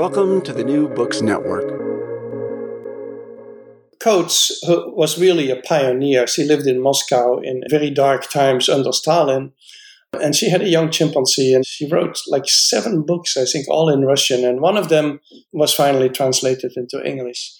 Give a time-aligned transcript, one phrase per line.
[0.00, 1.68] Welcome to the New Books Network.
[4.02, 6.26] Kohts was really a pioneer.
[6.26, 9.52] She lived in Moscow in very dark times under Stalin.
[10.18, 13.90] And she had a young chimpanzee, and she wrote like seven books, I think, all
[13.90, 14.42] in Russian.
[14.42, 15.20] And one of them
[15.52, 17.52] was finally translated into English,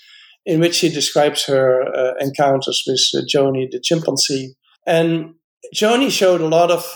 [0.46, 4.54] in which she describes her uh, encounters with uh, Joni, the chimpanzee.
[4.86, 5.34] And
[5.74, 6.90] Joni showed a lot of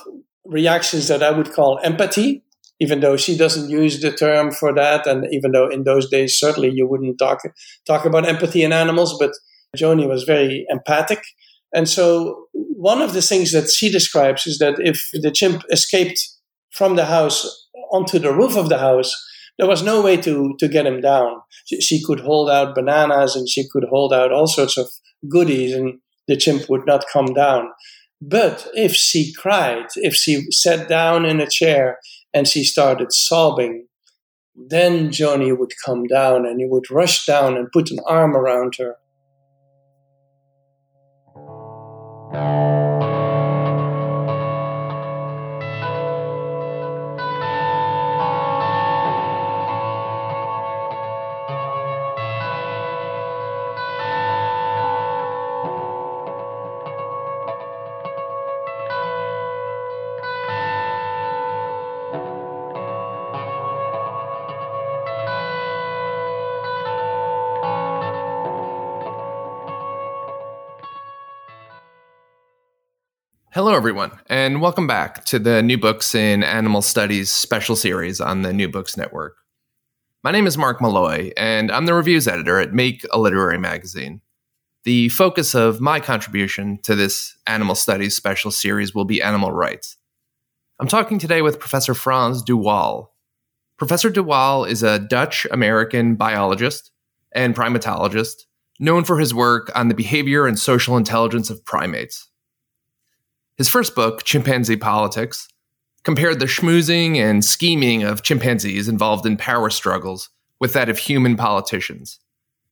[0.47, 2.44] reactions that I would call empathy,
[2.81, 5.07] even though she doesn't use the term for that.
[5.07, 7.43] And even though in those days, certainly you wouldn't talk,
[7.87, 9.33] talk about empathy in animals, but
[9.77, 11.23] Joni was very empathic.
[11.75, 16.21] And so one of the things that she describes is that if the chimp escaped
[16.71, 19.15] from the house onto the roof of the house,
[19.59, 21.41] there was no way to, to get him down.
[21.67, 24.89] She, she could hold out bananas and she could hold out all sorts of
[25.29, 27.71] goodies and the chimp would not come down.
[28.21, 31.99] But if she cried, if she sat down in a chair
[32.35, 33.87] and she started sobbing,
[34.55, 38.75] then Joni would come down and he would rush down and put an arm around
[38.79, 38.97] her
[73.55, 78.43] Hello, everyone, and welcome back to the New Books in Animal Studies special series on
[78.43, 79.37] the New Books Network.
[80.25, 84.23] My name is Mark Malloy, and I'm the reviews editor at Make a Literary Magazine.
[84.83, 89.99] The focus of my contribution to this Animal Studies special series will be animal rights.
[90.81, 93.15] I'm talking today with Professor Frans de Waal.
[93.79, 96.91] Professor de Waal is a Dutch American biologist
[97.31, 98.47] and primatologist
[98.81, 102.31] known for his work on the behavior and social intelligence of primates.
[103.57, 105.49] His first book, Chimpanzee Politics,
[106.03, 110.29] compared the schmoozing and scheming of chimpanzees involved in power struggles
[110.61, 112.19] with that of human politicians.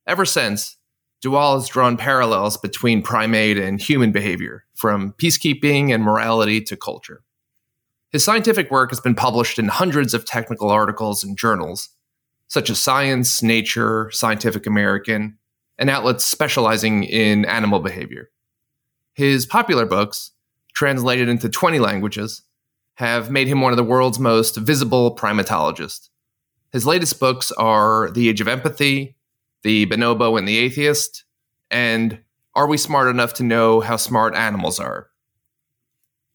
[0.06, 0.76] Ever since,
[1.20, 6.76] de Waal has drawn parallels between primate and human behavior, from peacekeeping and morality to
[6.76, 7.22] culture.
[8.10, 11.90] His scientific work has been published in hundreds of technical articles and journals,
[12.48, 15.38] such as Science, Nature, Scientific American,
[15.78, 18.30] and outlets specializing in animal behavior.
[19.14, 20.32] His popular books,
[20.72, 22.42] translated into 20 languages,
[22.94, 26.08] have made him one of the world's most visible primatologists.
[26.72, 29.16] His latest books are The Age of Empathy,
[29.62, 31.24] The Bonobo and the Atheist,
[31.70, 32.18] and
[32.54, 35.08] Are We Smart Enough to Know How Smart Animals Are?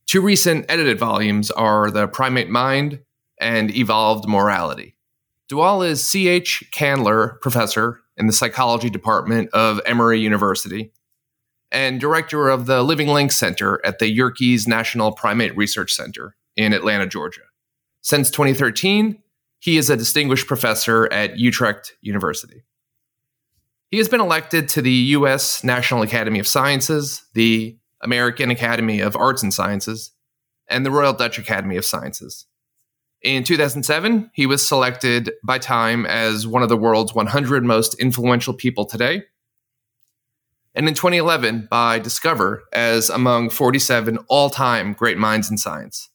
[0.06, 3.00] Two recent edited volumes are The Primate Mind
[3.40, 4.96] and Evolved Morality.
[5.48, 6.70] de Waal is C.H.
[6.72, 10.92] Candler Professor in the Psychology Department of Emory University
[11.72, 16.74] and director of the Living Link Center at the Yerkes National Primate Research Center in
[16.74, 17.42] Atlanta, Georgia.
[18.02, 19.22] Since 2013,
[19.60, 22.64] he is a distinguished professor at Utrecht University.
[23.90, 25.64] He has been elected to the U.S.
[25.64, 30.12] National Academy of Sciences, the American Academy of Arts and Sciences,
[30.70, 32.46] and the Royal Dutch Academy of Sciences.
[33.24, 38.54] In 2007, he was selected by Time as one of the world's 100 most influential
[38.54, 39.24] people today
[40.78, 46.10] and in 2011 by Discover as among 47 all time great minds in science.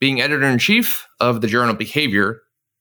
[0.00, 2.40] Being editor in chief of the journal Behavior,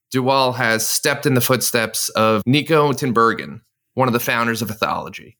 [0.09, 3.59] de Waal has stepped in the footsteps of Niko Tinbergen,
[3.93, 5.35] one of the founders of ethology.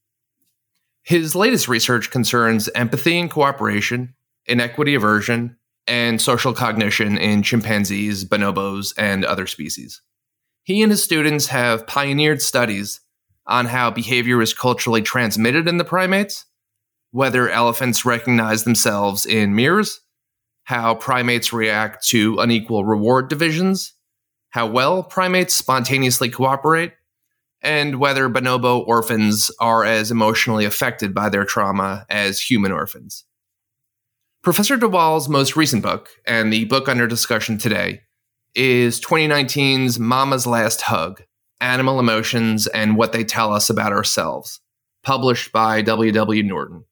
[1.04, 4.14] His latest research concerns empathy and cooperation,
[4.46, 5.56] inequity aversion,
[5.88, 10.02] and social cognition in chimpanzees, bonobos, and other species.
[10.64, 13.00] He and his students have pioneered studies
[13.48, 16.46] on how behavior is culturally transmitted in the primates,
[17.12, 20.02] whether elephants recognize themselves in mirrors,
[20.66, 23.94] how primates react to unequal reward divisions,
[24.50, 26.94] how well primates spontaneously cooperate,
[27.62, 33.24] and whether bonobo orphans are as emotionally affected by their trauma as human orphans.
[34.44, 38.02] Professor de Waal's most recent book, and the book under discussion today,
[38.56, 41.24] is 2019's Mama's Last Hug
[41.60, 44.62] Animal Emotions and What They Tell Us About Ourselves,
[45.04, 46.12] published by W.
[46.12, 46.44] W.
[46.44, 46.86] Norton.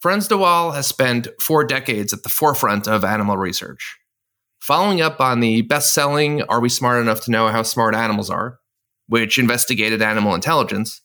[0.00, 3.98] Frans de Waal has spent four decades at the forefront of animal research.
[4.60, 8.30] Following up on the best selling Are We Smart Enough to Know How Smart Animals
[8.30, 8.58] Are,
[9.06, 11.02] which investigated animal intelligence,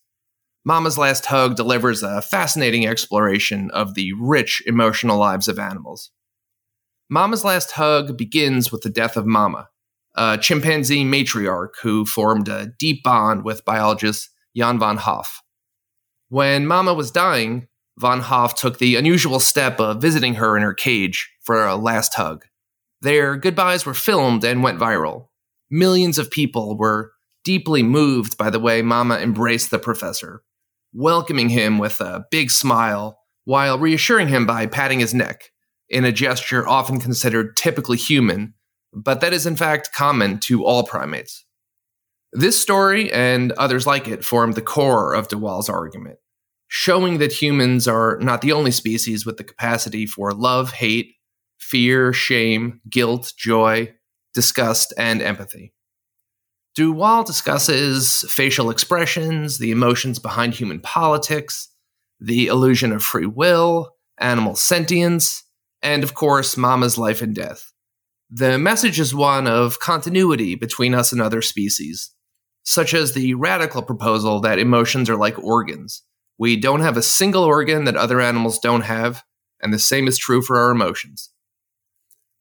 [0.63, 6.09] Mama's Last Hug delivers a fascinating exploration of the rich emotional lives of animals.
[7.09, 9.69] Mama's Last Hug begins with the death of Mama,
[10.15, 15.41] a chimpanzee matriarch who formed a deep bond with biologist Jan van Hooff.
[16.29, 17.67] When Mama was dying,
[17.97, 22.13] Van Hooff took the unusual step of visiting her in her cage for a last
[22.15, 22.45] hug.
[23.01, 25.27] Their goodbyes were filmed and went viral.
[25.69, 27.11] Millions of people were
[27.43, 30.41] deeply moved by the way Mama embraced the professor,
[30.93, 35.51] welcoming him with a big smile while reassuring him by patting his neck
[35.89, 38.53] in a gesture often considered typically human,
[38.95, 41.45] but that is in fact common to all primates.
[42.31, 46.17] This story and others like it form the core of de Waal's argument,
[46.67, 51.13] showing that humans are not the only species with the capacity for love, hate,
[51.59, 53.93] fear, shame, guilt, joy,
[54.33, 55.73] disgust, and empathy.
[56.75, 61.69] De Waal discusses facial expressions, the emotions behind human politics,
[62.19, 65.43] the illusion of free will, animal sentience,
[65.81, 67.71] and of course, Mama's life and death.
[68.31, 72.09] The message is one of continuity between us and other species,
[72.63, 76.01] such as the radical proposal that emotions are like organs.
[76.39, 79.23] We don't have a single organ that other animals don't have,
[79.61, 81.29] and the same is true for our emotions.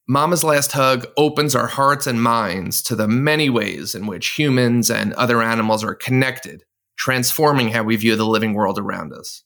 [0.09, 4.91] Mama's Last Hug opens our hearts and minds to the many ways in which humans
[4.91, 6.65] and other animals are connected,
[6.97, 9.45] transforming how we view the living world around us.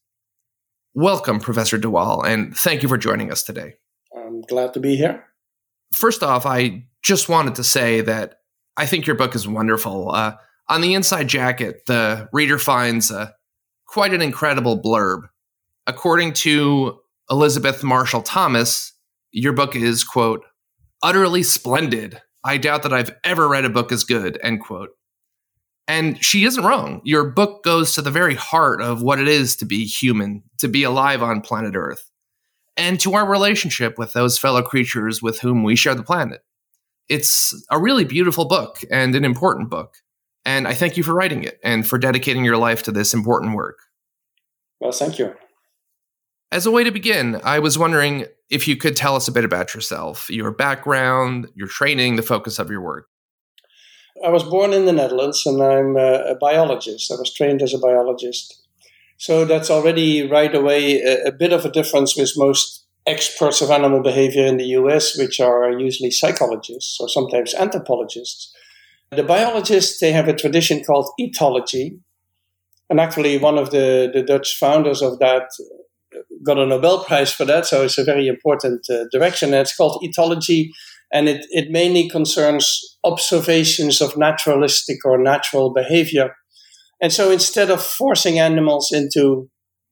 [0.94, 3.74] Welcome, Professor de Waal, and thank you for joining us today.
[4.16, 5.27] I'm glad to be here.
[5.92, 8.40] First off, I just wanted to say that
[8.76, 10.10] I think your book is wonderful.
[10.12, 10.34] Uh,
[10.68, 13.10] on the inside jacket, the reader finds
[13.86, 15.22] quite an incredible blurb.
[15.86, 17.00] According to
[17.30, 18.92] Elizabeth Marshall Thomas,
[19.32, 20.44] your book is, quote,
[21.02, 22.20] utterly splendid.
[22.44, 24.90] I doubt that I've ever read a book as good, end quote.
[25.86, 27.00] And she isn't wrong.
[27.04, 30.68] Your book goes to the very heart of what it is to be human, to
[30.68, 32.07] be alive on planet Earth,
[32.78, 36.40] and to our relationship with those fellow creatures with whom we share the planet.
[37.08, 39.96] It's a really beautiful book and an important book.
[40.44, 43.54] And I thank you for writing it and for dedicating your life to this important
[43.54, 43.80] work.
[44.80, 45.34] Well, thank you.
[46.52, 49.44] As a way to begin, I was wondering if you could tell us a bit
[49.44, 53.08] about yourself, your background, your training, the focus of your work.
[54.24, 57.12] I was born in the Netherlands and I'm a, biologist.
[57.12, 58.67] I was trained as a biologist.
[59.18, 63.70] So that's already right away a, a bit of a difference with most experts of
[63.70, 68.54] animal behavior in the US, which are usually psychologists or sometimes anthropologists.
[69.10, 71.98] The biologists, they have a tradition called ethology.
[72.90, 75.50] And actually, one of the, the Dutch founders of that
[76.42, 79.48] got a Nobel Prize for that, so it's a very important uh, direction.
[79.48, 80.70] And it's called ethology,
[81.12, 86.34] and it, it mainly concerns observations of naturalistic or natural behavior.
[87.00, 89.48] And so instead of forcing animals into,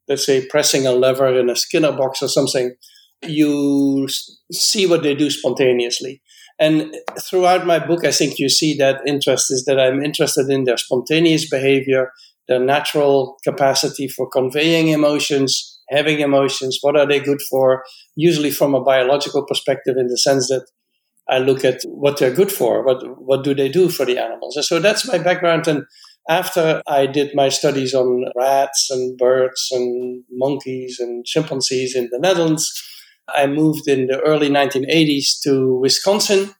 [0.08, 2.74] let's say, pressing a lever in a Skinner box or something,
[3.22, 4.08] you
[4.52, 6.22] see what they do spontaneously.
[6.58, 10.64] And throughout my book, I think you see that interest is that I'm interested in
[10.64, 12.10] their spontaneous behavior,
[12.48, 17.84] their natural capacity for conveying emotions, having emotions, what are they good for?
[18.16, 20.66] Usually from a biological perspective, in the sense that
[21.28, 24.56] I look at what they're good for, what what do they do for the animals.
[24.56, 25.66] And so that's my background.
[25.66, 25.84] And
[26.28, 32.18] after I did my studies on rats and birds and monkeys and chimpanzees in the
[32.18, 32.70] Netherlands,
[33.28, 36.54] I moved in the early 1980s to Wisconsin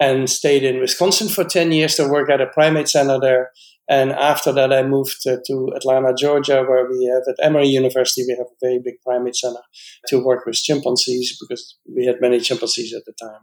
[0.00, 3.50] and stayed in Wisconsin for 10 years to work at a primate center there.
[3.88, 8.36] And after that, I moved to Atlanta, Georgia, where we have at Emory University, we
[8.36, 9.60] have a very big primate center
[10.08, 13.40] to work with chimpanzees because we had many chimpanzees at the time.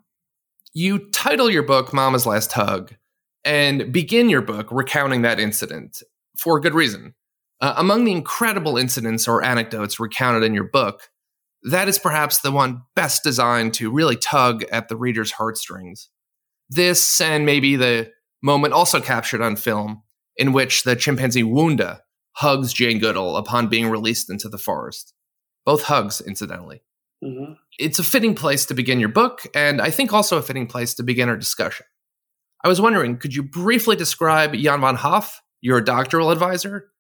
[0.74, 2.94] You title your book Mama's Last Hug
[3.44, 6.02] and begin your book recounting that incident
[6.38, 7.16] for good reason.
[7.62, 11.10] Uh, among the incredible incidents or anecdotes recounted in your book,
[11.64, 16.10] that is perhaps the one best designed to really tug at the reader's heartstrings.
[16.70, 20.04] This, and maybe the moment also captured on film,
[20.38, 22.00] in which the chimpanzee Wounda
[22.34, 25.14] hugs Jane Goodall upon being released into the forest.
[25.66, 26.82] Both hugs, incidentally.
[27.22, 27.54] Mm-hmm.
[27.78, 30.94] It's a fitting place to begin your book, and I think also a fitting place
[30.94, 31.86] to begin our discussion.
[32.64, 36.92] I was wondering, could you briefly describe Jan van Hooff, your doctoral advisor,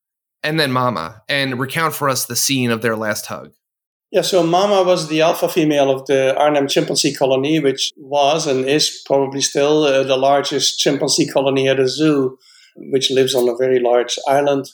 [0.41, 3.51] and then Mama, and recount for us the scene of their last hug?
[4.11, 8.67] Yeah, so Mama was the alpha female of the Arnhem chimpanzee colony, which was and
[8.67, 12.37] is probably still uh, the largest chimpanzee colony at a zoo
[12.75, 14.65] which lives on a very large island.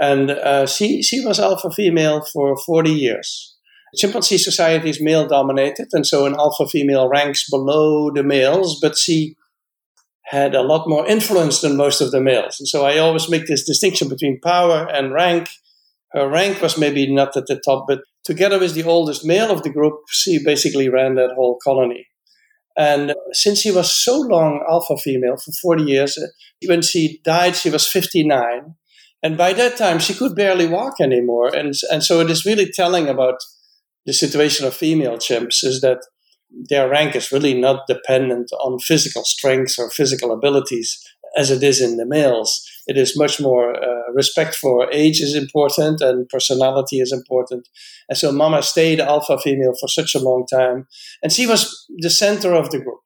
[0.00, 3.56] And uh, she, she was alpha female for 40 years.
[3.96, 8.96] Chimpanzee society is male dominated, and so an alpha female ranks below the males, but
[8.96, 9.34] she
[10.28, 12.56] had a lot more influence than most of the males.
[12.60, 15.48] And so I always make this distinction between power and rank.
[16.12, 19.62] Her rank was maybe not at the top, but together with the oldest male of
[19.62, 22.08] the group, she basically ran that whole colony.
[22.76, 26.26] And since she was so long alpha female for 40 years, uh,
[26.66, 28.74] when she died, she was 59.
[29.22, 31.48] And by that time, she could barely walk anymore.
[31.48, 33.38] And, and so it is really telling about
[34.06, 35.98] the situation of female chimps is that
[36.50, 41.02] their rank is really not dependent on physical strength or physical abilities
[41.36, 42.66] as it is in the males.
[42.86, 47.68] It is much more uh, respect for age is important and personality is important.
[48.08, 50.86] And so Mama stayed alpha female for such a long time.
[51.22, 53.00] And she was the center of the group.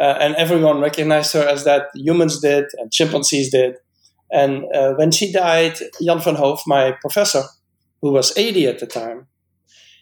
[0.00, 1.88] Uh, and everyone recognized her as that.
[1.94, 3.76] Humans did and chimpanzees did.
[4.30, 7.42] And uh, when she died, Jan van Hooff, my professor,
[8.00, 9.26] who was 80 at the time,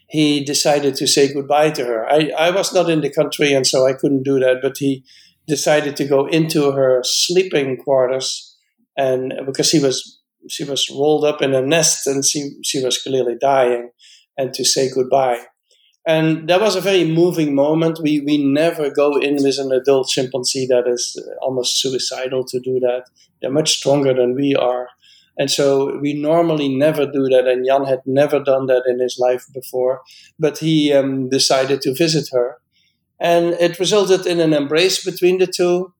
[0.09, 2.09] he decided to say goodbye to her.
[2.11, 5.03] I, I was not in the country and so I couldn't do that, but he
[5.47, 8.57] decided to go into her sleeping quarters
[8.97, 12.97] and because she was she was rolled up in a nest and she she was
[12.97, 13.91] clearly dying
[14.37, 15.41] and to say goodbye.
[16.07, 17.99] And that was a very moving moment.
[18.01, 22.59] We we never go in with an adult chimpanzee that is uh, almost suicidal to
[22.59, 23.03] do that.
[23.41, 24.89] They're much stronger than we are
[25.39, 29.17] and so we normally never do that and jan had never done that in his
[29.17, 30.01] life before
[30.37, 32.59] but he um, decided to visit her
[33.19, 35.93] and it resulted in an embrace between the two,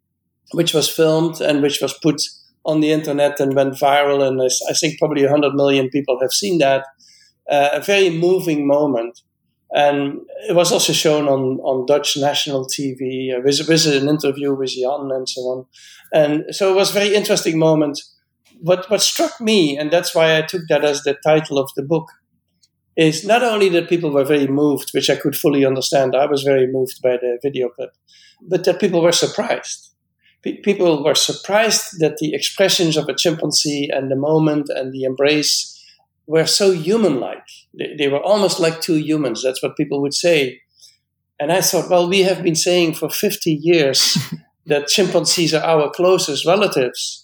[0.54, 2.22] which was filmed and which was put
[2.66, 4.26] on the internet and went viral.
[4.26, 6.86] And I think probably 100 million people have seen that.
[7.50, 9.20] Uh, a very moving moment.
[9.72, 14.54] And it was also shown on, on Dutch national TV uh, with, with an interview
[14.54, 15.66] with Jan and so on.
[16.14, 18.00] And so it was a very interesting moment.
[18.62, 21.84] What, what struck me, and that's why I took that as the title of the
[21.84, 22.10] book,
[22.98, 26.44] is not only that people were very moved, which I could fully understand, I was
[26.44, 27.92] very moved by the video clip,
[28.42, 29.94] but that people were surprised.
[30.42, 35.04] P- people were surprised that the expressions of a chimpanzee and the moment and the
[35.04, 35.76] embrace
[36.28, 37.48] were so human like.
[37.78, 39.44] They, they were almost like two humans.
[39.44, 40.62] That's what people would say.
[41.40, 44.18] And I thought, well, we have been saying for 50 years
[44.66, 47.19] that chimpanzees are our closest relatives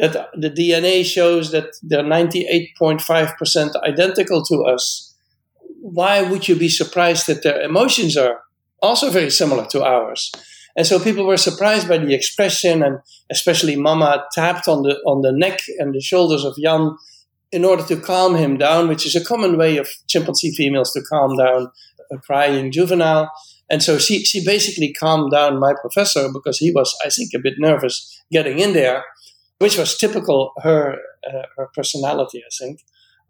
[0.00, 5.10] that the DNA shows that they're 98.5% identical to us
[5.80, 8.42] why would you be surprised that their emotions are
[8.82, 10.30] also very similar to ours?
[10.76, 15.22] And so people were surprised by the expression, and especially Mama tapped on the on
[15.22, 16.96] the neck and the shoulders of Jan
[17.50, 21.02] in order to calm him down, which is a common way of chimpanzee females to
[21.02, 21.72] calm down
[22.12, 23.30] a crying juvenile.
[23.68, 27.38] And so she, she basically calmed down my professor because he was, I think, a
[27.40, 29.04] bit nervous getting in there,
[29.60, 32.80] which was typical her uh, her personality, I think.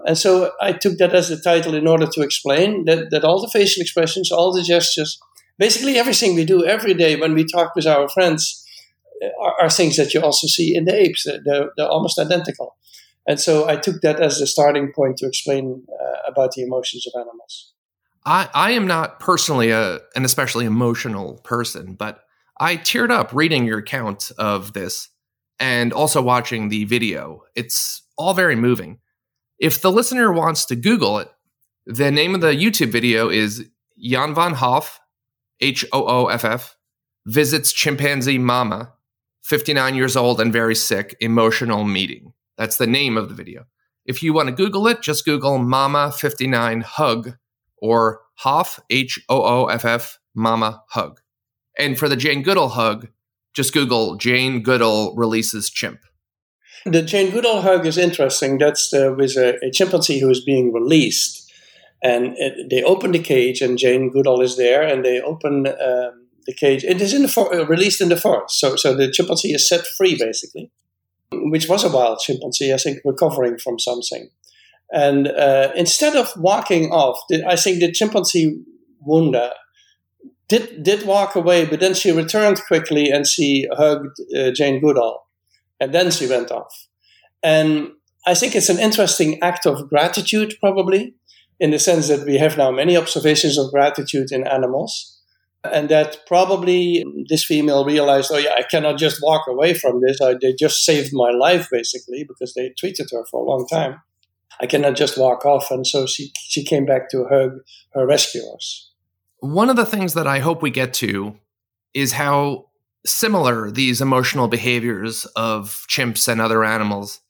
[0.07, 3.41] And so I took that as the title in order to explain that, that all
[3.41, 5.21] the facial expressions, all the gestures,
[5.59, 8.65] basically everything we do every day when we talk with our friends
[9.23, 11.25] uh, are, are things that you also see in the apes.
[11.25, 12.77] They're, they're almost identical.
[13.27, 17.07] And so I took that as the starting point to explain uh, about the emotions
[17.07, 17.73] of animals.
[18.25, 22.25] I, I am not personally a, an especially emotional person, but
[22.59, 25.09] I teared up reading your account of this
[25.61, 27.43] and also watching the video.
[27.55, 28.99] It's all very moving.
[29.59, 31.29] If the listener wants to Google it,
[31.87, 33.69] the name of the YouTube video is
[34.03, 34.99] Jan van Hooff,
[35.61, 36.77] H O O F F,
[37.27, 38.95] visits chimpanzee mama,
[39.43, 42.33] 59 years old and very sick, emotional meeting.
[42.57, 43.67] That's the name of the video.
[44.07, 47.37] If you want to Google it, just Google Mama 59 Hug
[47.77, 51.21] or Hooff, H O O F F, Mama Hug.
[51.79, 53.09] And for the Jane Goodall hug,
[53.55, 56.01] just Google Jane Goodall releases chimp.
[56.87, 58.59] The Jane Goodall hug is interesting.
[58.59, 61.53] That's uh, with a, a, chimpanzee who is being released.
[62.03, 66.27] And it, they open the cage, and Jane Goodall is there, and they open um,
[66.47, 66.85] the cage.
[66.85, 69.69] It is in the for- uh, released in the forest, so so the chimpanzee is
[69.69, 70.71] set free, basically,
[71.33, 74.31] which was a wild chimpanzee, I think, recovering from something.
[74.91, 78.63] And uh, instead of walking off, I think the chimpanzee
[79.07, 79.53] Wounda
[80.51, 85.27] did did walk away, but then she returned quickly and she hugged uh, Jane Goodall
[85.81, 86.89] and then she went off.
[87.43, 87.93] And
[88.27, 91.15] I think it's an interesting act of gratitude, probably,
[91.59, 95.17] in the sense that we have now many observations of gratitude in animals.
[95.63, 100.21] And that probably this female realized, oh, yeah, I cannot just walk away from this.
[100.21, 104.01] I, they just saved my life, basically, because they treated her for a long time.
[104.59, 105.71] I cannot just walk off.
[105.71, 107.53] And so she, she came back to hug
[107.95, 108.90] her rescuers.
[109.41, 111.37] One of the things that I hope we get to
[111.95, 112.67] is how
[113.07, 117.21] similar these emotional behaviors of chimps and other animals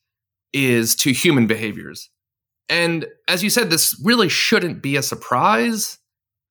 [0.52, 2.10] is to human behaviors.
[2.68, 5.98] And as you said, this really shouldn't be a surprise.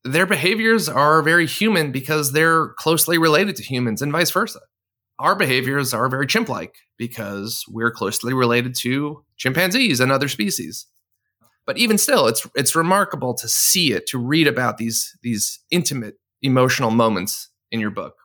[0.04, 4.60] Their behaviors are very human because they're closely related to humans and vice versa.
[5.20, 10.88] Our behaviors are very chimp like because we're closely related to chimpanzees and other species.
[11.70, 16.16] But even still, it's it's remarkable to see it, to read about these these intimate
[16.42, 18.16] emotional moments in your book.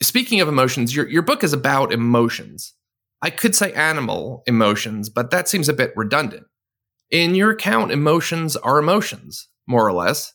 [0.00, 2.72] Speaking of emotions, your, your book is about emotions.
[3.20, 6.46] I could say animal emotions, but that seems a bit redundant.
[7.10, 10.32] In your account, emotions are emotions, more or less.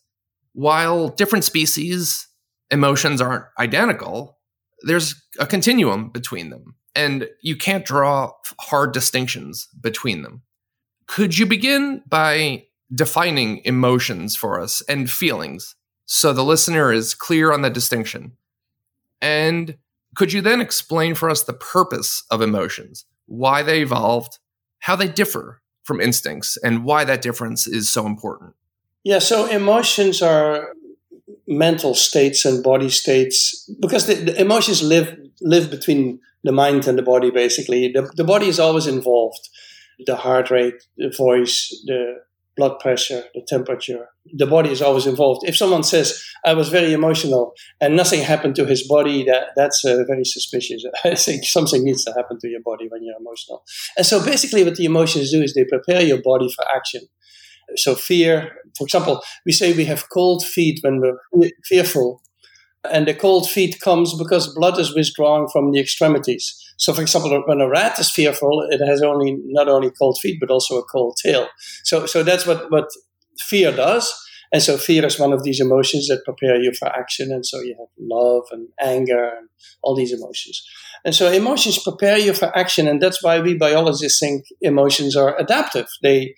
[0.53, 2.27] While different species,
[2.69, 4.37] emotions aren't identical,
[4.83, 10.43] there's a continuum between them, and you can't draw hard distinctions between them.
[11.07, 17.51] Could you begin by defining emotions for us and feelings so the listener is clear
[17.51, 18.33] on the distinction?
[19.21, 19.77] And
[20.15, 24.39] could you then explain for us the purpose of emotions, why they evolved,
[24.79, 28.53] how they differ from instincts, and why that difference is so important?
[29.03, 30.73] Yeah, so emotions are
[31.47, 36.97] mental states and body states because the, the emotions live live between the mind and
[36.97, 39.49] the body basically the, the body is always involved
[40.05, 42.15] the heart rate the voice the
[42.55, 44.07] blood pressure the temperature.
[44.33, 45.47] The body is always involved.
[45.47, 49.83] If someone says i was very emotional and nothing happened to his body that that's
[49.85, 50.85] uh, very suspicious.
[51.03, 53.63] I think something needs to happen to your body when you're emotional.
[53.97, 57.01] And so basically what the emotions do is they prepare your body for action.
[57.75, 62.21] So fear, for example, we say we have cold feet when we're fearful.
[62.91, 66.61] And the cold feet comes because blood is withdrawn from the extremities.
[66.77, 70.37] So, for example, when a rat is fearful, it has only not only cold feet
[70.39, 71.47] but also a cold tail.
[71.83, 72.89] So, so that's what, what
[73.39, 74.13] fear does.
[74.51, 77.31] And so, fear is one of these emotions that prepare you for action.
[77.31, 79.49] And so, you have love and anger and
[79.81, 80.63] all these emotions.
[81.03, 82.87] And so, emotions prepare you for action.
[82.87, 85.87] And that's why we biologists think emotions are adaptive.
[86.03, 86.35] They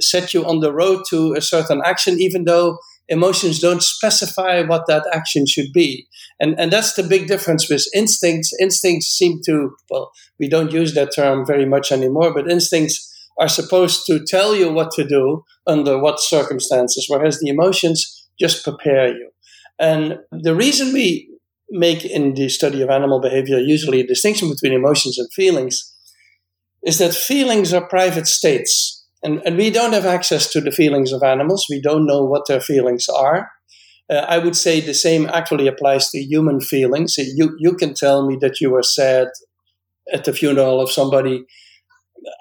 [0.00, 2.78] set you on the road to a certain action, even though
[3.08, 6.06] emotions don't specify what that action should be.
[6.40, 8.52] And, and that's the big difference with instincts.
[8.60, 13.04] Instincts seem to, well, we don't use that term very much anymore, but instincts
[13.38, 18.64] are supposed to tell you what to do under what circumstances, whereas the emotions just
[18.64, 19.30] prepare you.
[19.78, 21.30] And the reason we
[21.70, 25.94] make in the study of animal behavior usually a distinction between emotions and feelings
[26.82, 31.12] is that feelings are private states and, and we don't have access to the feelings
[31.12, 31.66] of animals.
[31.68, 33.50] We don't know what their feelings are.
[34.10, 37.16] Uh, I would say the same actually applies to human feelings.
[37.18, 39.28] You, you can tell me that you were sad
[40.12, 41.44] at the funeral of somebody.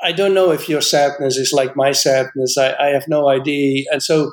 [0.03, 2.57] I don't know if your sadness is like my sadness.
[2.57, 3.85] I, I have no idea.
[3.91, 4.31] And so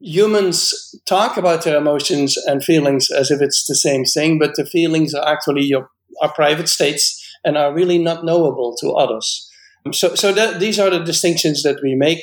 [0.00, 0.72] humans
[1.08, 5.14] talk about their emotions and feelings as if it's the same thing, but the feelings
[5.14, 5.90] are actually your
[6.22, 9.45] are private states and are really not knowable to others.
[9.92, 12.20] So, so that, these are the distinctions that we make.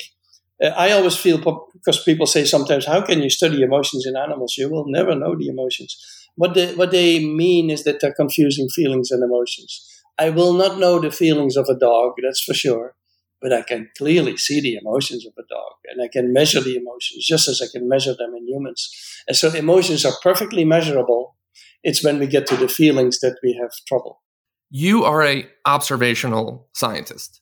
[0.62, 1.38] Uh, I always feel
[1.72, 4.56] because people say sometimes, "How can you study emotions in animals?
[4.56, 5.96] You will never know the emotions."
[6.36, 9.88] What they what they mean is that they're confusing feelings and emotions.
[10.18, 12.94] I will not know the feelings of a dog, that's for sure,
[13.42, 16.76] but I can clearly see the emotions of a dog, and I can measure the
[16.76, 18.90] emotions just as I can measure them in humans.
[19.26, 21.36] And so emotions are perfectly measurable.
[21.82, 24.22] It's when we get to the feelings that we have trouble.
[24.70, 27.40] You are a observational scientist.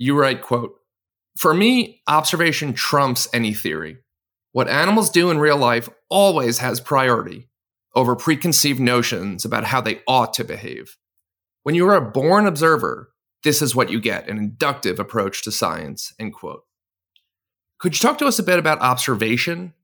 [0.00, 0.76] You write, quote,
[1.36, 3.98] For me, observation trumps any theory.
[4.52, 7.50] What animals do in real life always has priority
[7.94, 10.96] over preconceived notions about how they ought to behave.
[11.64, 13.12] When you are a born observer,
[13.44, 16.62] this is what you get an inductive approach to science, end quote.
[17.78, 19.74] Could you talk to us a bit about observation,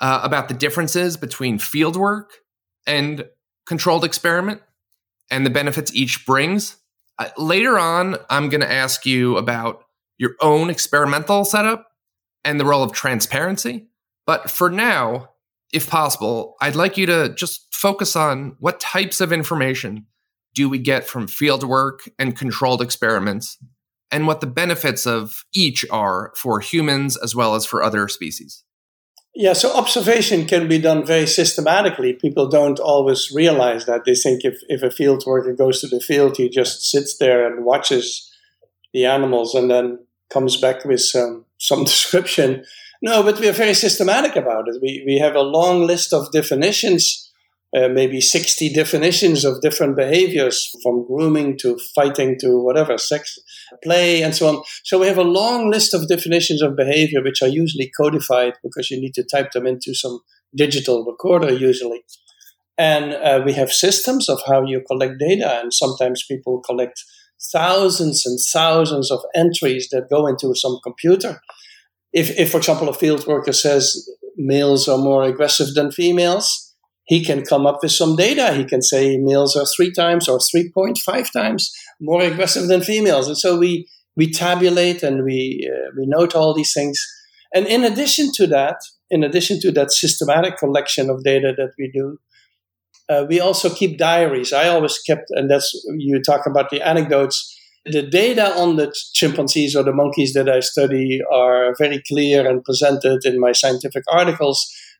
[0.00, 2.28] uh, about the differences between fieldwork
[2.86, 3.26] and
[3.66, 4.62] controlled experiment,
[5.30, 6.78] and the benefits each brings?
[7.18, 9.84] Uh, later on, I'm going to ask you about
[10.18, 11.88] your own experimental setup
[12.44, 13.88] and the role of transparency.
[14.26, 15.30] But for now,
[15.72, 20.06] if possible, I'd like you to just focus on what types of information
[20.54, 23.58] do we get from field work and controlled experiments,
[24.10, 28.64] and what the benefits of each are for humans as well as for other species.
[29.40, 32.12] Yeah, so observation can be done very systematically.
[32.12, 34.04] People don't always realize that.
[34.04, 37.46] They think if, if a field worker goes to the field, he just sits there
[37.46, 38.34] and watches
[38.92, 42.64] the animals and then comes back with some, some description.
[43.00, 44.82] No, but we are very systematic about it.
[44.82, 47.27] We, we have a long list of definitions
[47.76, 53.38] uh, maybe 60 definitions of different behaviors from grooming to fighting to whatever, sex,
[53.82, 54.62] play, and so on.
[54.84, 58.90] So we have a long list of definitions of behavior, which are usually codified because
[58.90, 60.20] you need to type them into some
[60.56, 62.02] digital recorder usually.
[62.78, 67.04] And uh, we have systems of how you collect data, and sometimes people collect
[67.52, 71.40] thousands and thousands of entries that go into some computer.
[72.12, 76.67] If, if for example, a field worker says males are more aggressive than females,
[77.08, 78.54] he can come up with some data.
[78.54, 83.26] He can say males are three times or 3.5 times more aggressive than females.
[83.28, 86.98] And so we, we tabulate and we, uh, we note all these things.
[87.54, 88.76] And in addition to that,
[89.10, 92.18] in addition to that systematic collection of data that we do,
[93.10, 94.52] Uh, we also keep diaries.
[94.52, 97.36] I always kept, and that's you talk about the anecdotes.
[97.86, 102.62] The data on the chimpanzees or the monkeys that I study are very clear and
[102.68, 104.58] presented in my scientific articles.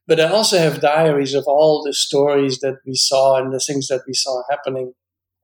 [0.09, 3.89] But I also have diaries of all the stories that we saw and the things
[3.89, 4.95] that we saw happening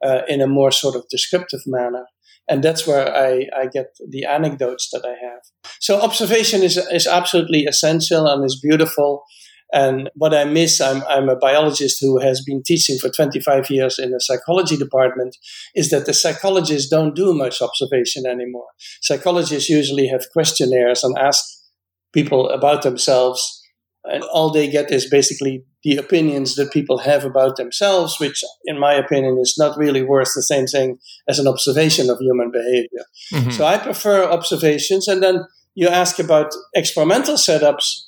[0.02, 2.06] uh, in a more sort of descriptive manner.
[2.48, 5.42] And that's where I, I get the anecdotes that I have.
[5.80, 9.24] So observation is, is absolutely essential and is beautiful.
[9.72, 13.98] And what I miss, I'm, I'm a biologist who has been teaching for 25 years
[13.98, 15.36] in the psychology department,
[15.74, 18.68] is that the psychologists don't do much observation anymore.
[19.02, 21.44] Psychologists usually have questionnaires and ask
[22.12, 23.62] people about themselves
[24.04, 28.78] and all they get is basically the opinions that people have about themselves, which, in
[28.78, 33.04] my opinion, is not really worth the same thing as an observation of human behavior.
[33.32, 33.50] Mm-hmm.
[33.50, 35.08] So I prefer observations.
[35.08, 38.00] And then you ask about experimental setups.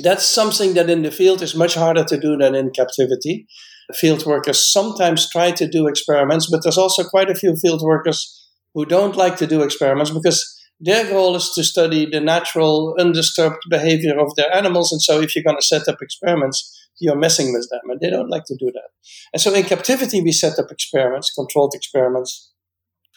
[0.00, 3.46] That's something that in the field is much harder to do than in captivity.
[3.94, 8.48] Field workers sometimes try to do experiments, but there's also quite a few field workers
[8.74, 10.51] who don't like to do experiments because
[10.84, 14.90] their goal is to study the natural, undisturbed behavior of their animals.
[14.90, 18.10] And so, if you're going to set up experiments, you're messing with them, and they
[18.10, 18.90] don't like to do that.
[19.32, 22.52] And so, in captivity, we set up experiments, controlled experiments,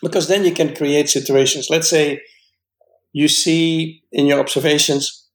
[0.03, 1.67] because then you can create situations.
[1.71, 2.21] Let's say
[3.13, 5.27] you see in your observations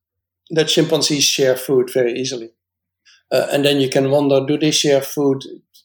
[0.51, 2.51] that chimpanzees share food very easily.
[3.33, 5.45] Uh, and then you can wonder do they share food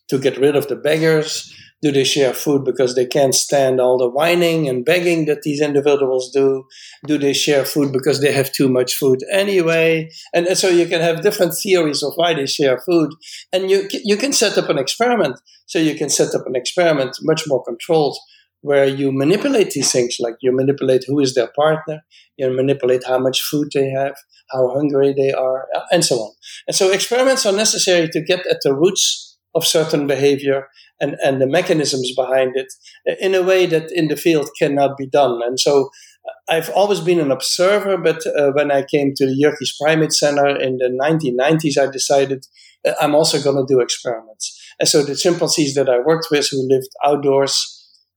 [0.10, 1.54] to get rid of the beggars?
[1.86, 5.62] Do they share food because they can't stand all the whining and begging that these
[5.62, 6.66] individuals do?
[7.06, 10.10] Do they share food because they have too much food anyway?
[10.34, 13.12] And, so you can have different theories of why they share food.
[13.54, 15.40] And you, you can set up an experiment.
[15.68, 18.18] So you can set up an experiment much more controlled
[18.62, 22.04] where you manipulate these things, like you manipulate who is their partner,
[22.36, 24.16] you manipulate how much food they have,
[24.50, 26.32] how hungry they are, and so on.
[26.66, 29.25] And so experiments are necessary to get at the roots
[29.56, 30.68] of certain behavior
[31.00, 32.72] and, and the mechanisms behind it
[33.20, 35.42] in a way that in the field cannot be done.
[35.44, 35.90] And so
[36.28, 40.14] uh, I've always been an observer, but uh, when I came to the Yerkes Primate
[40.14, 42.46] Center in the 1990s, I decided
[42.86, 44.62] uh, I'm also going to do experiments.
[44.80, 47.72] And so the chimpanzees that I worked with who lived outdoors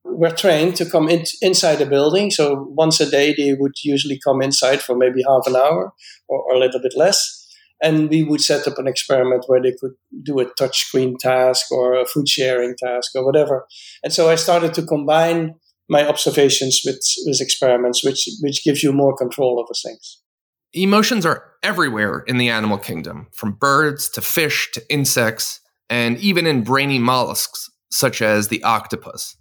[0.05, 2.31] were trained to come in, inside the building.
[2.31, 5.93] So once a day, they would usually come inside for maybe half an hour
[6.29, 7.38] or, or a little bit less
[7.83, 11.95] and we would set up an experiment where they could do a touchscreen task or
[11.95, 13.67] a food sharing task or whatever.
[14.03, 15.55] And so I started to combine
[15.89, 20.21] my observations with, with experiments, which, which gives you more control over things.
[20.75, 26.47] Emotions are everywhere in the animal kingdom, from birds to fish to insects, and even
[26.47, 29.37] in brainy mollusks such as the octopus.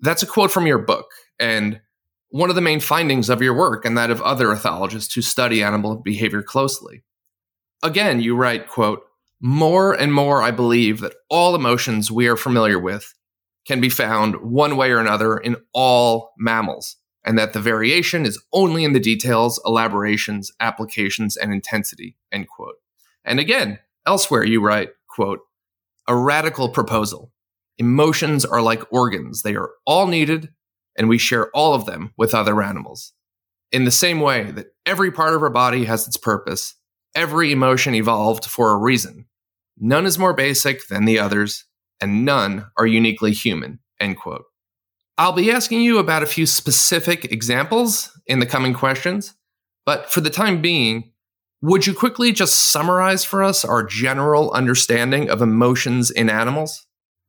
[0.00, 1.06] That's a quote from your book,
[1.38, 1.80] and
[2.30, 5.62] one of the main findings of your work and that of other ethologists who study
[5.62, 7.04] animal behavior closely.
[7.82, 9.04] Again, you write, quote,
[9.40, 13.14] more and more I believe that all emotions we are familiar with
[13.66, 18.42] can be found one way or another in all mammals, and that the variation is
[18.52, 22.76] only in the details, elaborations, applications, and intensity, end quote.
[23.24, 25.40] And again, elsewhere you write, quote,
[26.06, 27.32] a radical proposal.
[27.78, 29.42] Emotions are like organs.
[29.42, 30.52] They are all needed,
[30.96, 33.12] and we share all of them with other animals.
[33.72, 36.76] In the same way that every part of our body has its purpose,
[37.14, 39.26] Every emotion evolved for a reason.
[39.78, 41.64] None is more basic than the others,
[42.00, 43.80] and none are uniquely human.
[44.00, 44.44] End quote.
[45.16, 49.34] I'll be asking you about a few specific examples in the coming questions,
[49.86, 51.12] but for the time being,
[51.62, 56.86] would you quickly just summarize for us our general understanding of emotions in animals?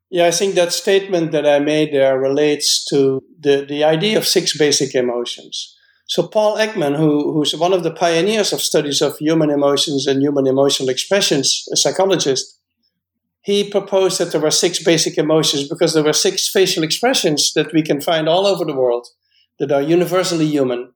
[0.09, 4.27] Yeah, I think that statement that I made there relates to the, the idea of
[4.27, 5.74] six basic emotions.
[6.07, 10.21] So Paul Ekman, who, who's one of the pioneers of studies of human emotions and
[10.21, 12.59] human emotional expressions, a psychologist,
[13.41, 17.73] he proposed that there were six basic emotions because there were six facial expressions that
[17.73, 19.07] we can find all over the world
[19.59, 20.91] that are universally human,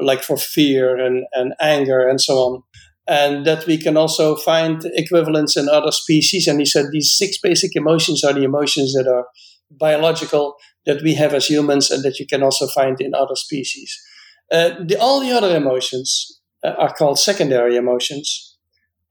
[0.00, 2.62] like for fear and, and anger and so on.
[3.08, 6.46] And that we can also find equivalents in other species.
[6.46, 9.26] And he said these six basic emotions are the emotions that are
[9.70, 13.98] biological, that we have as humans, and that you can also find in other species.
[14.50, 18.56] Uh, the, all the other emotions uh, are called secondary emotions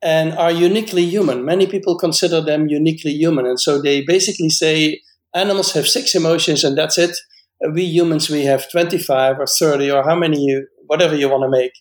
[0.02, 1.45] and are uniquely human.
[1.45, 3.45] Many people consider them uniquely human.
[3.45, 5.02] And so they basically say
[5.34, 7.15] animals have six emotions and that's it.
[7.63, 11.43] Uh, we humans, we have 25 or 30 or how many you, whatever you want
[11.43, 11.73] to make.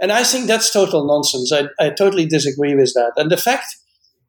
[0.00, 1.52] And I think that's total nonsense.
[1.52, 3.12] I, I totally disagree with that.
[3.16, 3.66] And the fact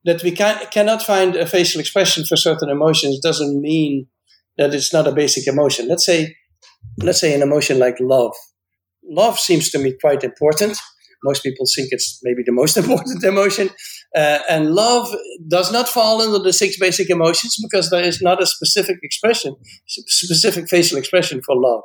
[0.04, 4.08] that we can, cannot find a facial expression for certain emotions doesn't mean
[4.58, 5.88] that it's not a basic emotion.
[5.88, 6.36] Let's say,
[6.98, 8.34] let's say an emotion like love
[9.12, 10.78] love seems to me quite important.
[11.24, 13.70] most people think it's maybe the most important emotion.
[14.16, 15.08] Uh, and love
[15.48, 19.56] does not fall under the six basic emotions because there is not a specific expression,
[19.88, 21.84] specific facial expression for love.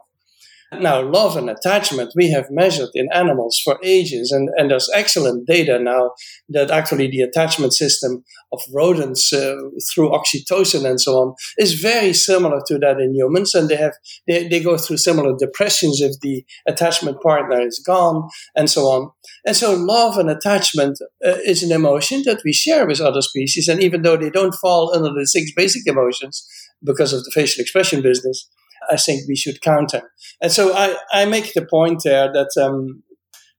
[0.72, 5.46] Now, love and attachment we have measured in animals for ages, and, and there's excellent
[5.46, 6.11] data now
[6.48, 9.55] that actually the attachment system of rodents uh,
[9.94, 13.92] through oxytocin and so on is very similar to that in humans, and they have
[14.26, 19.11] they, they go through similar depressions if the attachment partner is gone, and so on.
[19.46, 23.68] And so, love and attachment uh, is an emotion that we share with other species,
[23.68, 26.44] and even though they don't fall under the six basic emotions
[26.83, 28.48] because of the facial expression business
[28.90, 30.03] I think we should counter.
[30.40, 33.03] And so I, I make the point there that um,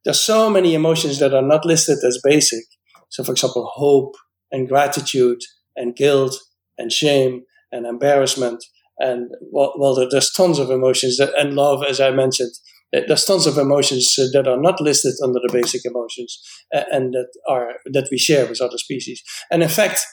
[0.04, 2.64] there's so many emotions that are not listed as basic.
[3.10, 4.16] So, for example, hope
[4.52, 5.40] and gratitude
[5.76, 6.38] and guilt
[6.78, 8.64] and shame and embarrassment.
[9.00, 12.52] And well, well there's tons of emotions that, and love, as I mentioned.
[12.94, 16.40] There's tons of emotions that are not listed under the basic emotions
[16.72, 19.22] and that are that we share with other species.
[19.52, 20.06] And in fact,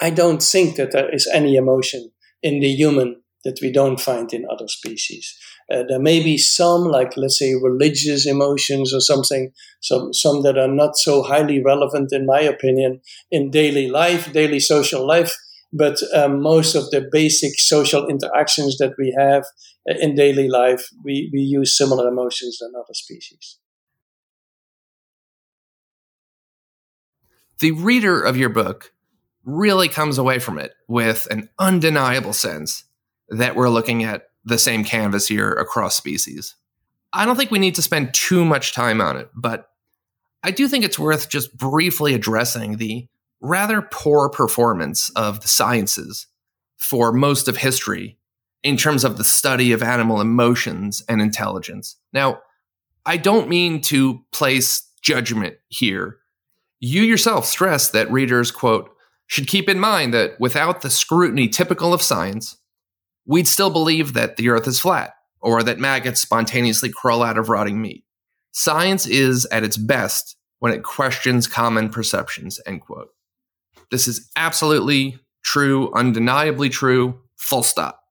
[0.00, 2.10] I don't think that there is any emotion
[2.42, 5.36] in the human that we don't find in other species.
[5.72, 10.58] Uh, there may be some, like let's say religious emotions or something, some some that
[10.58, 15.36] are not so highly relevant, in my opinion, in daily life, daily social life.
[15.72, 19.44] But um, most of the basic social interactions that we have
[19.88, 23.58] uh, in daily life, we, we use similar emotions than other species.
[27.58, 28.92] The reader of your book
[29.44, 32.84] really comes away from it with an undeniable sense
[33.30, 36.54] that we're looking at the same canvas here across species.
[37.12, 39.70] I don't think we need to spend too much time on it, but
[40.42, 43.06] I do think it's worth just briefly addressing the
[43.40, 46.26] rather poor performance of the sciences
[46.76, 48.18] for most of history
[48.62, 51.96] in terms of the study of animal emotions and intelligence.
[52.12, 52.40] Now,
[53.06, 56.18] I don't mean to place judgment here.
[56.80, 58.90] You yourself stress that readers, quote,
[59.26, 62.56] should keep in mind that without the scrutiny typical of science,
[63.28, 67.48] we'd still believe that the earth is flat or that maggots spontaneously crawl out of
[67.48, 68.02] rotting meat.
[68.50, 73.10] Science is at its best when it questions common perceptions, end quote.
[73.92, 78.02] This is absolutely true, undeniably true, full stop.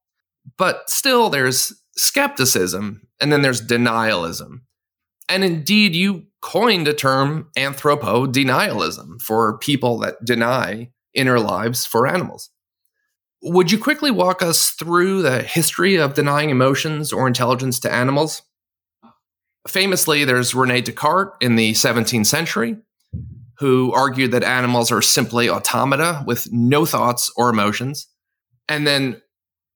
[0.58, 4.62] But still, there's skepticism and then there's denialism.
[5.28, 12.50] And indeed, you coined a term anthropo-denialism for people that deny inner lives for animals.
[13.44, 18.42] Would you quickly walk us through the history of denying emotions or intelligence to animals?
[19.68, 22.78] Famously, there's Rene Descartes in the 17th century,
[23.60, 28.08] who argued that animals are simply automata with no thoughts or emotions.
[28.70, 29.22] And then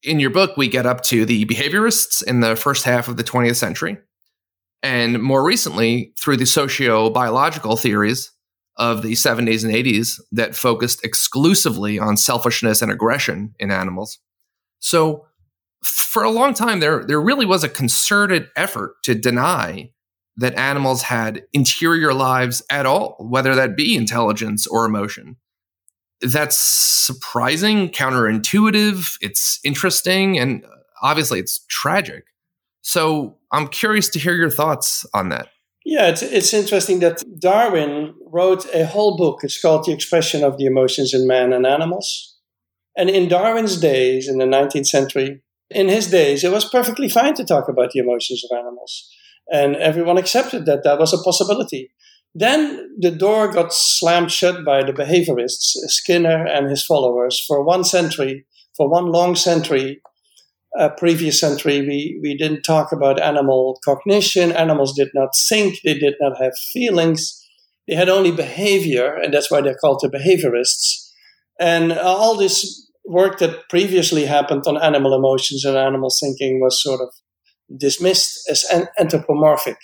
[0.03, 3.23] in your book, we get up to the behaviorists in the first half of the
[3.23, 3.97] 20th century.
[4.81, 8.31] And more recently, through the socio biological theories
[8.81, 14.17] of the 70s and 80s that focused exclusively on selfishness and aggression in animals.
[14.79, 15.27] So
[15.83, 19.91] for a long time there there really was a concerted effort to deny
[20.37, 25.37] that animals had interior lives at all, whether that be intelligence or emotion.
[26.21, 30.65] That's surprising, counterintuitive, it's interesting, and
[31.03, 32.25] obviously it's tragic.
[32.81, 35.49] So I'm curious to hear your thoughts on that.
[35.85, 39.39] Yeah, it's, it's interesting that Darwin wrote a whole book.
[39.43, 42.37] It's called The Expression of the Emotions in Man and Animals.
[42.95, 47.33] And in Darwin's days, in the 19th century, in his days, it was perfectly fine
[47.35, 49.09] to talk about the emotions of animals.
[49.51, 51.91] And everyone accepted that that was a possibility.
[52.35, 57.83] Then the door got slammed shut by the behaviorists, Skinner and his followers, for one
[57.83, 58.45] century,
[58.77, 60.01] for one long century
[60.77, 64.51] uh, previous century, we, we didn't talk about animal cognition.
[64.51, 67.37] Animals did not think, they did not have feelings.
[67.87, 71.09] They had only behavior, and that's why they're called the behaviorists.
[71.59, 77.01] And all this work that previously happened on animal emotions and animal thinking was sort
[77.01, 77.09] of
[77.77, 78.65] dismissed as
[78.99, 79.77] anthropomorphic.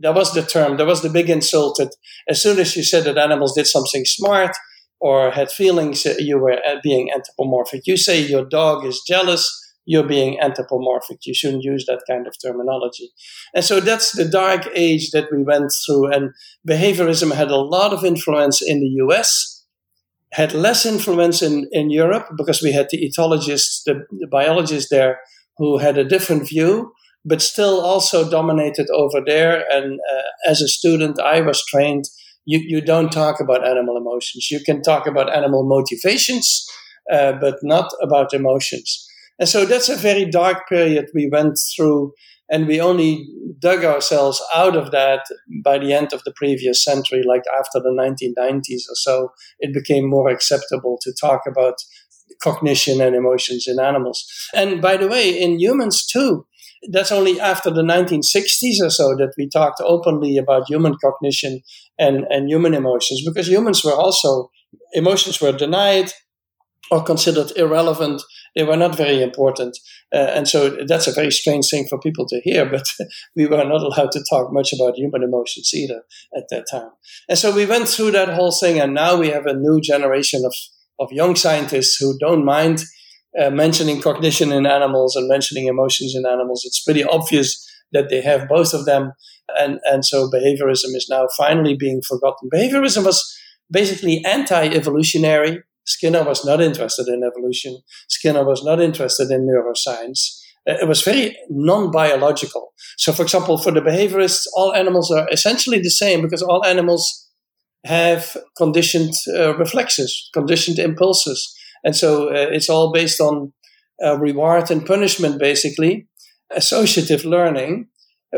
[0.00, 1.94] That was the term, that was the big insult that
[2.28, 4.56] as soon as you said that animals did something smart
[5.00, 7.82] or had feelings, you were uh, being anthropomorphic.
[7.84, 9.44] You say your dog is jealous,
[9.86, 11.24] you're being anthropomorphic.
[11.24, 13.10] You shouldn't use that kind of terminology.
[13.54, 16.12] And so that's the dark age that we went through.
[16.12, 16.32] And
[16.68, 19.64] behaviorism had a lot of influence in the US,
[20.32, 25.20] had less influence in, in Europe because we had the ethologists, the, the biologists there
[25.56, 26.92] who had a different view,
[27.24, 29.64] but still also dominated over there.
[29.70, 32.04] And uh, as a student, I was trained.
[32.44, 34.50] You, you don't talk about animal emotions.
[34.50, 36.66] You can talk about animal motivations,
[37.10, 39.05] uh, but not about emotions.
[39.38, 42.12] And so that's a very dark period we went through
[42.48, 43.26] And we only
[43.58, 45.26] dug ourselves out of that
[45.64, 49.32] by the end of the previous century, like after the 1990s or so.
[49.58, 51.74] It became more acceptable to talk about
[52.42, 54.24] cognition and emotions in animals.
[54.54, 56.46] And by the way, in humans too,
[56.92, 61.62] that's only after the 1960s or so that we talked openly about human cognition
[61.98, 64.50] and, and human emotions because humans were also,
[64.92, 66.12] emotions were denied
[66.90, 68.22] or considered irrelevant.
[68.54, 69.76] They were not very important.
[70.14, 72.86] Uh, and so that's a very strange thing for people to hear, but
[73.34, 76.02] we were not allowed to talk much about human emotions either
[76.36, 76.90] at that time.
[77.28, 80.42] And so we went through that whole thing, and now we have a new generation
[80.44, 80.54] of,
[80.98, 82.84] of young scientists who don't mind
[83.38, 86.64] uh, mentioning cognition in animals and mentioning emotions in animals.
[86.64, 89.12] It's pretty obvious that they have both of them.
[89.58, 92.48] And, and so behaviorism is now finally being forgotten.
[92.52, 93.36] Behaviorism was
[93.70, 95.62] basically anti evolutionary.
[95.86, 97.78] Skinner was not interested in evolution.
[98.08, 100.40] Skinner was not interested in neuroscience.
[100.68, 102.72] Uh, it was very non biological.
[102.98, 107.28] So, for example, for the behaviorists, all animals are essentially the same because all animals
[107.84, 111.54] have conditioned uh, reflexes, conditioned impulses.
[111.84, 113.52] And so uh, it's all based on
[114.04, 116.08] uh, reward and punishment, basically,
[116.50, 117.88] associative learning,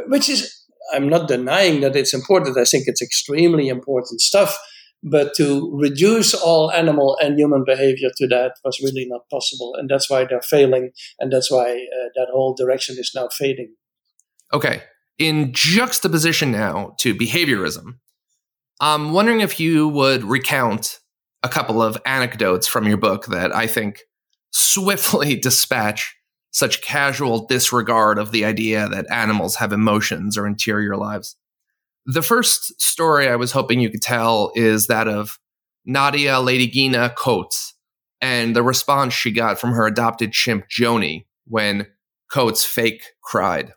[0.06, 0.54] which is,
[0.92, 2.58] I'm not denying that it's important.
[2.58, 4.58] I think it's extremely important stuff.
[5.02, 9.74] But to reduce all animal and human behavior to that was really not possible.
[9.76, 10.90] And that's why they're failing.
[11.20, 13.74] And that's why uh, that whole direction is now fading.
[14.52, 14.82] Okay.
[15.18, 17.98] In juxtaposition now to behaviorism,
[18.80, 21.00] I'm wondering if you would recount
[21.42, 24.00] a couple of anecdotes from your book that I think
[24.50, 26.16] swiftly dispatch
[26.50, 31.36] such casual disregard of the idea that animals have emotions or interior lives.
[32.10, 35.38] The first story I was hoping you could tell is that of
[35.84, 37.74] Nadia Ladygina Kohts
[38.22, 41.86] and the response she got from her adopted chimp Joni when
[42.32, 43.74] Kohts fake cried.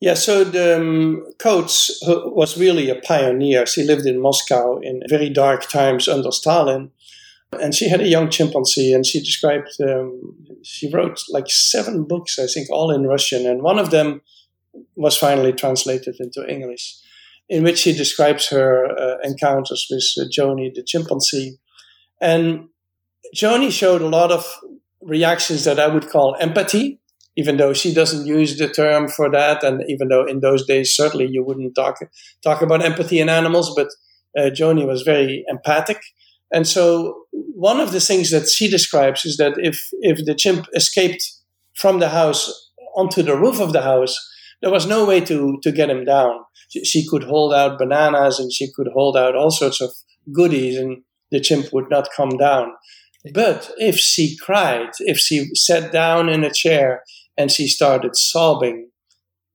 [0.00, 3.66] Yeah, so the um, Kohts was really a pioneer.
[3.66, 6.92] She lived in Moscow in very dark times under Stalin.
[7.60, 12.38] And she had a young chimpanzee, and she described, um, she wrote like seven books,
[12.38, 13.46] I think, all in Russian.
[13.46, 14.22] And one of them
[14.96, 16.96] was finally translated into English,
[17.48, 21.58] in which she describes her uh, encounters with uh, Joni, the chimpanzee.
[22.20, 22.68] And
[23.34, 24.46] Joni showed a lot of
[25.00, 27.00] reactions that I would call empathy
[27.38, 30.94] even though she doesn't use the term for that, and even though in those days
[30.94, 31.98] certainly you wouldn't talk
[32.42, 33.86] talk about empathy in animals, but
[34.36, 36.00] uh, Joni was very empathic,
[36.52, 40.66] and so one of the things that she describes is that if if the chimp
[40.74, 41.22] escaped
[41.74, 42.40] from the house
[42.96, 44.14] onto the roof of the house,
[44.60, 46.40] there was no way to to get him down.
[46.84, 49.90] She could hold out bananas and she could hold out all sorts of
[50.32, 52.72] goodies, and the chimp would not come down.
[53.34, 57.02] But if she cried, if she sat down in a chair
[57.38, 58.90] and she started sobbing.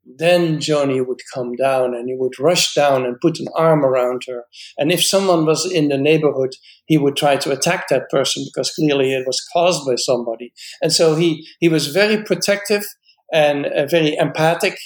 [0.05, 4.23] Then Joni would come down and he would rush down and put an arm around
[4.27, 4.43] her.
[4.77, 8.71] And if someone was in the neighborhood, he would try to attack that person because
[8.71, 10.51] clearly it was caused by somebody.
[10.81, 12.83] And so he, he was very protective
[13.31, 14.77] and uh, very empathic.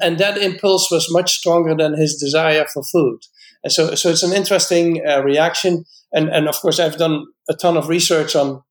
[0.00, 3.20] And that impulse was much stronger than his desire for food.
[3.64, 5.84] And so, so it's an interesting uh, reaction.
[6.12, 8.62] And, and of course, I've done a ton of research on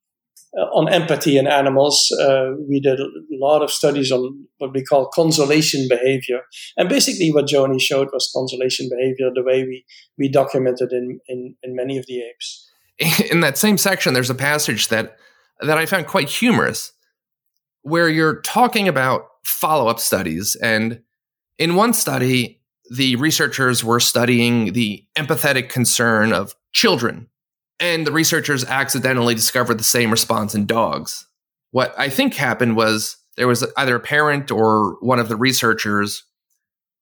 [0.58, 2.10] uh, on empathy in animals.
[2.18, 6.44] Uh, we did a lot of studies on what we call consolation behavior.
[6.78, 9.84] And basically, what Joni showed was consolation behavior, the way we,
[10.18, 12.72] we documented in, in, in many of the apes.
[13.30, 15.18] In that same section, there's a passage that,
[15.60, 16.94] that I found quite humorous
[17.82, 20.56] where you're talking about follow up studies.
[20.56, 21.02] And
[21.58, 27.30] in one study, the researchers were studying the empathetic concern of children
[27.80, 31.28] and the researchers accidentally discovered the same response in dogs.
[31.72, 36.24] What I think happened was there was either a parent or one of the researchers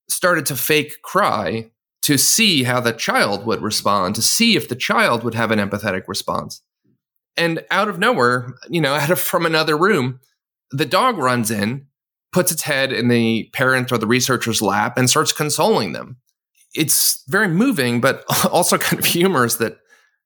[0.10, 1.70] started to fake cry
[2.04, 5.60] to see how the child would respond, to see if the child would have an
[5.60, 6.62] empathetic response.
[7.38, 10.20] And out of nowhere, you know, out of from another room,
[10.72, 11.86] the dog runs in,
[12.34, 16.18] puts its head in the parent or the researcher's lap, and starts consoling them.
[16.76, 19.78] It's very moving, but also kind of humorous that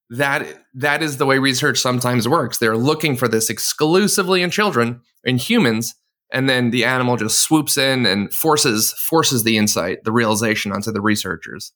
[0.10, 2.58] that that is the way research sometimes works.
[2.58, 5.96] They're looking for this exclusively in children, in humans,
[6.32, 10.92] and then the animal just swoops in and forces forces the insight, the realization onto
[10.92, 11.74] the researchers.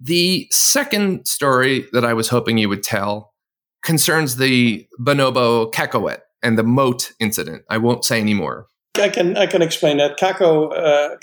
[0.00, 3.34] The second story that I was hoping you would tell
[3.82, 7.62] concerns the bonobo cacahuete and the moat incident.
[7.68, 8.66] I won't say any more.
[8.96, 10.18] I can I can explain that.
[10.18, 11.16] Caco, uh,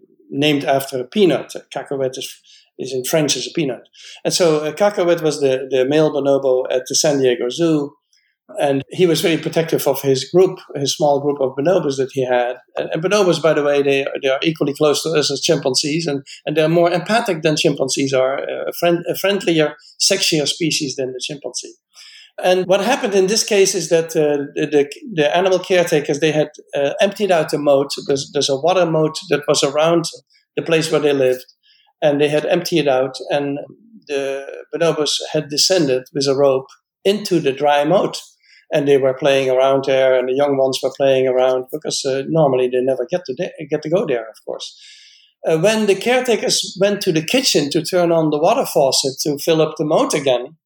[0.30, 1.52] named after a peanut.
[1.70, 2.40] Cacahuete is
[2.78, 3.88] is in French as a peanut.
[4.24, 7.94] And so uh, was the, the male bonobo at the San Diego Zoo.
[8.60, 12.24] And he was very protective of his group, his small group of bonobos that he
[12.24, 12.56] had.
[12.76, 16.06] And, and bonobos, by the way, they, they are equally close to us as chimpanzees,
[16.06, 21.12] and, and they're more empathic than chimpanzees are, a, friend, a friendlier, sexier species than
[21.12, 21.74] the chimpanzee.
[22.42, 26.50] And what happened in this case is that uh, the, the animal caretakers they had
[26.74, 27.92] uh, emptied out the moat.
[28.06, 30.04] There's, there's a water moat that was around
[30.54, 31.46] the place where they lived,
[32.02, 33.16] and they had emptied it out.
[33.30, 33.58] And
[34.06, 36.66] the bonobos had descended with a rope
[37.04, 38.20] into the dry moat,
[38.70, 40.18] and they were playing around there.
[40.18, 43.66] And the young ones were playing around because uh, normally they never get to de-
[43.70, 44.78] get to go there, of course.
[45.46, 49.38] Uh, when the caretakers went to the kitchen to turn on the water faucet to
[49.38, 50.56] fill up the moat again,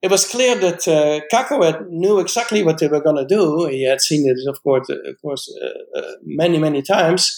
[0.00, 3.66] it was clear that uh, knew exactly what they were going to do.
[3.66, 7.36] He had seen it, of course, uh, of course, uh, uh, many, many times,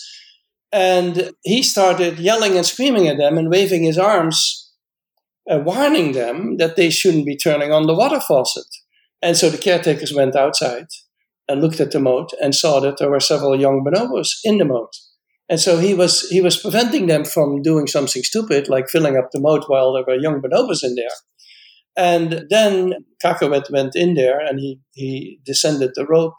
[0.72, 4.70] and he started yelling and screaming at them and waving his arms,
[5.50, 8.66] uh, warning them that they shouldn't be turning on the water faucet.
[9.22, 10.86] And so the caretakers went outside
[11.48, 14.64] and looked at the moat and saw that there were several young bonobos in the
[14.64, 14.92] moat.
[15.48, 19.30] And so he was he was preventing them from doing something stupid like filling up
[19.32, 21.08] the moat while there were young bonobos in there.
[22.00, 26.36] And then Cacahuète went in there and he, he descended the rope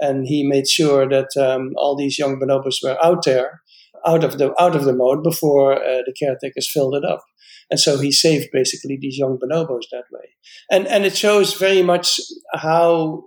[0.00, 3.60] and he made sure that um, all these young bonobos were out there,
[4.04, 7.22] out of the out of the moat before uh, the caretakers filled it up.
[7.70, 10.30] And so he saved basically these young bonobos that way.
[10.68, 12.18] And and it shows very much
[12.52, 13.22] how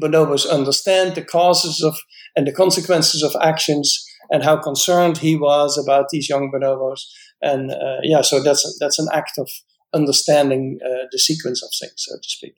[0.00, 1.96] bonobos understand the causes of
[2.36, 7.00] and the consequences of actions and how concerned he was about these young bonobos.
[7.42, 9.50] And uh, yeah, so that's that's an act of
[9.94, 12.54] understanding uh, the sequence of things, so to speak.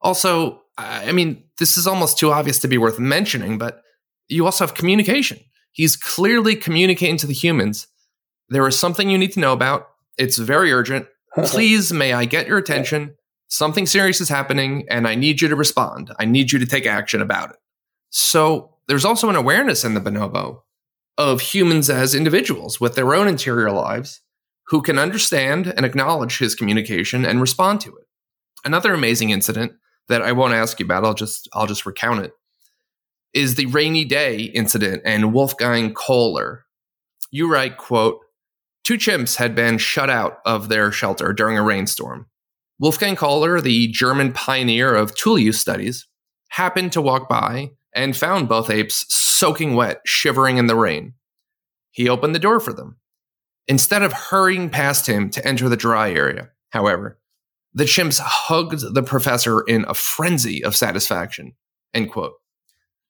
[0.00, 3.82] Also, I mean, this is almost too obvious to be worth mentioning, but
[4.28, 5.38] you also have communication.
[5.72, 7.86] He's clearly communicating to the humans.
[8.48, 9.88] There is something you need to know about.
[10.18, 11.06] It's very urgent.
[11.44, 13.16] Please, may I get your attention?
[13.48, 16.12] Something serious is happening, and I need you to respond.
[16.18, 17.56] I need you to take action about it.
[18.10, 20.62] So, there's also an awareness in the bonobo
[21.18, 24.20] of humans as individuals with their own interior lives
[24.68, 28.06] who can understand and acknowledge his communication and respond to it.
[28.64, 29.72] Another amazing incident
[30.08, 32.32] that I won't ask you about, I'll just I'll just recount it,
[33.32, 36.64] is the rainy day incident and Wolfgang Kohler.
[37.30, 38.20] You write, quote,
[38.84, 42.26] two chimps had been shut out of their shelter during a rainstorm.
[42.78, 46.06] Wolfgang Kohler, the German pioneer of tool use studies,
[46.50, 51.14] happened to walk by and found both apes soaking wet, shivering in the rain.
[51.90, 52.98] He opened the door for them.
[53.68, 57.18] Instead of hurrying past him to enter the dry area, however,
[57.74, 61.52] the chimps hugged the professor in a frenzy of satisfaction.
[61.92, 62.34] End quote.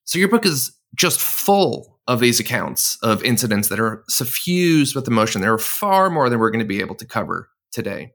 [0.03, 5.07] So your book is just full of these accounts of incidents that are suffused with
[5.07, 5.41] emotion.
[5.41, 8.13] There are far more than we're going to be able to cover today.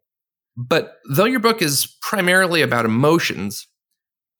[0.56, 3.66] But though your book is primarily about emotions,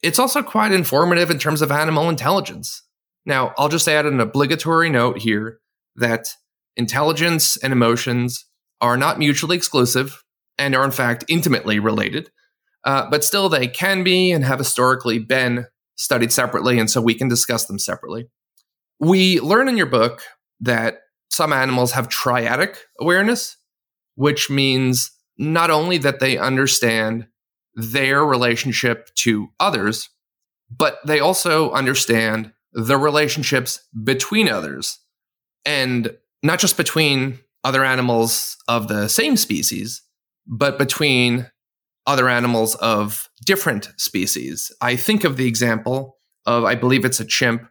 [0.02, 2.82] it's also quite informative in terms of animal intelligence.
[3.24, 5.60] Now, I'll just add an obligatory note here
[5.96, 6.28] that
[6.76, 8.46] intelligence and emotions
[8.80, 10.22] are not mutually exclusive
[10.58, 12.30] and are in fact intimately related,
[12.84, 15.66] uh, but still they can be and have historically been
[15.96, 18.26] studied separately, and so we can discuss them separately.
[18.98, 20.22] We learn in your book
[20.60, 20.98] that
[21.30, 23.56] some animals have triadic awareness,
[24.14, 27.26] which means not only that they understand
[27.74, 30.10] their relationship to others,
[30.70, 34.98] but they also understand the relationships between others.
[35.64, 40.02] And not just between other animals of the same species,
[40.46, 41.50] but between
[42.06, 44.72] other animals of different species.
[44.80, 47.68] I think of the example of, I believe it's a chimp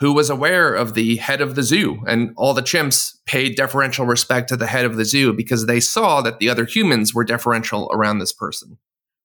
[0.00, 4.06] who was aware of the head of the zoo, and all the chimps paid deferential
[4.06, 7.24] respect to the head of the zoo because they saw that the other humans were
[7.24, 8.78] deferential around this person.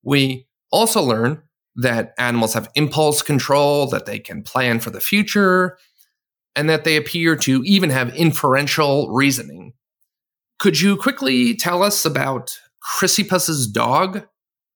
[0.03, 1.41] We also learn
[1.77, 5.77] that animals have impulse control, that they can plan for the future,
[6.55, 9.73] and that they appear to even have inferential reasoning.
[10.59, 14.23] Could you quickly tell us about Chrysippus's dog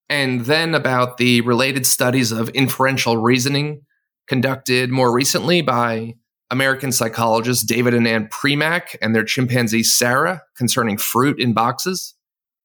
[0.09, 3.81] and then about the related studies of inferential reasoning
[4.27, 6.15] conducted more recently by
[6.51, 12.15] American psychologists David and Ann Premack and their chimpanzee Sarah concerning fruit in boxes?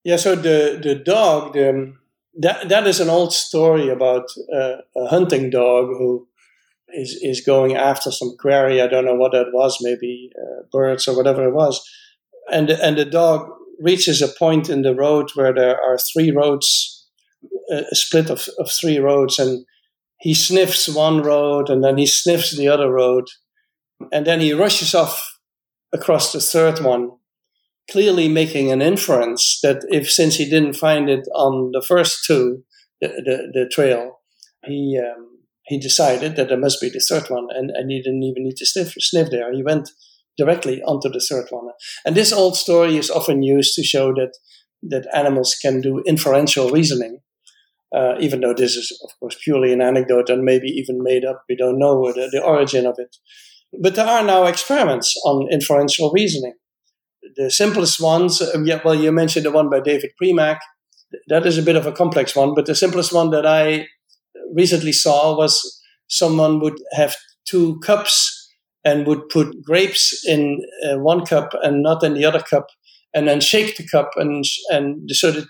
[0.05, 1.95] Yeah, so the, the dog, the,
[2.39, 6.27] that, that is an old story about uh, a hunting dog who
[6.95, 8.81] is is going after some quarry.
[8.81, 11.83] I don't know what that was, maybe uh, birds or whatever it was.
[12.51, 13.49] And and the dog
[13.81, 17.07] reaches a point in the road where there are three roads,
[17.71, 19.65] a split of, of three roads, and
[20.21, 23.25] he sniffs one road and then he sniffs the other road,
[24.13, 25.39] and then he rushes off
[25.93, 27.11] across the third one,
[27.91, 32.65] clearly making an inference that if since he didn't find it on the first two,
[33.01, 34.21] the, the, the trail,
[34.65, 35.34] he um,
[35.67, 38.57] he decided that there must be the third one, and, and he didn't even need
[38.57, 39.53] to sniff, sniff there.
[39.53, 39.91] He went
[40.37, 41.69] directly onto the third one.
[42.05, 44.33] And this old story is often used to show that
[44.83, 47.21] that animals can do inferential reasoning,
[47.97, 51.43] uh, even though this is, of course, purely an anecdote and maybe even made up.
[51.49, 53.17] We don't know the, the origin of it.
[53.81, 56.55] But there are now experiments on inferential reasoning.
[57.37, 60.59] The simplest ones, uh, yeah, well, you mentioned the one by David Premack.
[61.29, 63.87] That is a bit of a complex one, but the simplest one that I
[64.55, 67.15] recently saw was someone would have
[67.49, 68.41] two cups
[68.85, 72.67] and would put grapes in uh, one cup and not in the other cup,
[73.15, 75.47] and then shake the cup, and and so that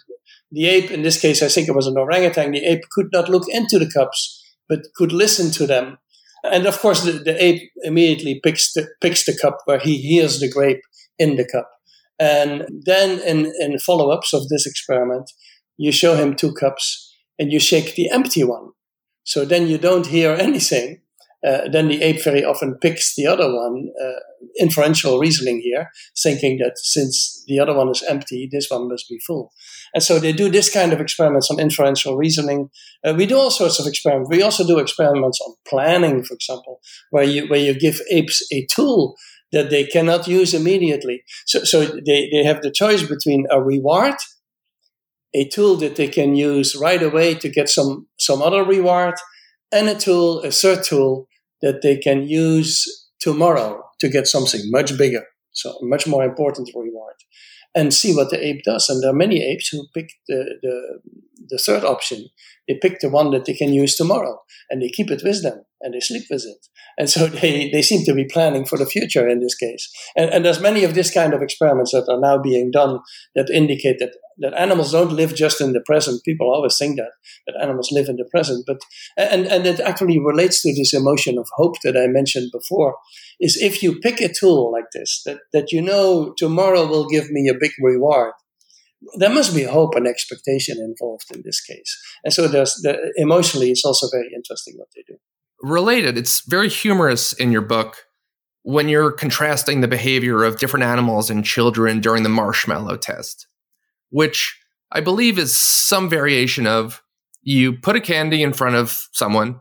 [0.55, 3.29] the ape, in this case, I think it was an orangutan, the ape could not
[3.29, 5.99] look into the cups, but could listen to them.
[6.45, 10.39] And of course, the, the ape immediately picks the, picks the cup where he hears
[10.39, 10.83] the grape
[11.19, 11.69] in the cup.
[12.21, 15.29] And then, in, in follow ups of this experiment,
[15.77, 18.69] you show him two cups and you shake the empty one.
[19.25, 21.01] So then you don't hear anything.
[21.47, 24.21] Uh, then the ape very often picks the other one, uh,
[24.59, 25.91] inferential reasoning here,
[26.23, 29.53] thinking that since the other one is empty, this one must be full.
[29.93, 32.71] And so they do this kind of experiments on inferential reasoning.
[33.07, 34.31] Uh, we do all sorts of experiments.
[34.31, 38.67] We also do experiments on planning, for example, where you where you give apes a
[38.71, 39.15] tool
[39.53, 41.23] that they cannot use immediately.
[41.47, 44.17] So, so they, they have the choice between a reward
[45.35, 49.15] a tool that they can use right away to get some, some other reward,
[49.73, 51.29] and a tool, a third tool
[51.61, 57.15] that they can use tomorrow to get something much bigger, so much more important reward,
[57.75, 58.89] and see what the ape does.
[58.89, 61.01] And there are many apes who pick the, the,
[61.49, 62.27] the third option.
[62.69, 64.39] They pick the one that they can use tomorrow,
[64.71, 66.67] and they keep it with them, and they sleep with it.
[66.99, 69.91] And so they, they seem to be planning for the future in this case.
[70.17, 73.01] And, and there's many of this kind of experiments that are now being done
[73.35, 76.25] that indicate that that animals don't live just in the present.
[76.25, 77.13] People always think that
[77.47, 78.79] that animals live in the present, but
[79.17, 82.97] and and it actually relates to this emotion of hope that I mentioned before.
[83.41, 87.31] Is if you pick a tool like this that that you know tomorrow will give
[87.31, 88.33] me a big reward,
[89.17, 92.01] there must be hope and expectation involved in this case.
[92.25, 95.17] And so there's the, emotionally, it's also very interesting what they do.
[95.63, 98.07] Related, it's very humorous in your book
[98.63, 103.47] when you're contrasting the behavior of different animals and children during the marshmallow test
[104.15, 104.57] which
[104.93, 107.03] I believe is some variation of
[107.43, 109.61] you put a candy in front of someone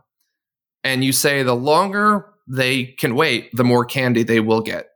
[0.84, 4.90] and you say the longer they can wait, the more candy they will get.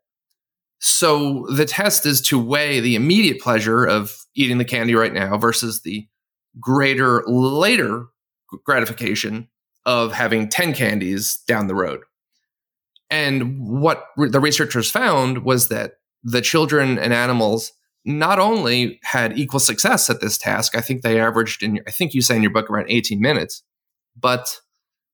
[0.81, 5.37] So the test is to weigh the immediate pleasure of eating the candy right now
[5.37, 6.07] versus the
[6.61, 8.07] greater later
[8.65, 9.49] gratification
[9.85, 12.01] of having 10 candies down the road.
[13.11, 17.73] And what re- the researchers found was that the children and animals
[18.05, 22.15] not only had equal success at this task, I think they averaged in, I think
[22.15, 23.63] you say in your book around 18 minutes,
[24.19, 24.61] but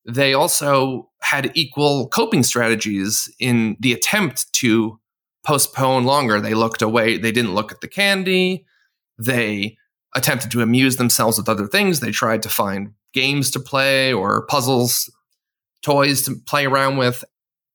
[0.07, 4.99] they also had equal coping strategies in the attempt to
[5.45, 6.41] postpone longer.
[6.41, 8.67] They looked away, they didn't look at the candy,
[9.19, 9.77] they
[10.15, 12.01] attempted to amuse themselves with other things.
[12.01, 15.11] They tried to find games to play or puzzles,
[15.83, 17.25] toys to play around with,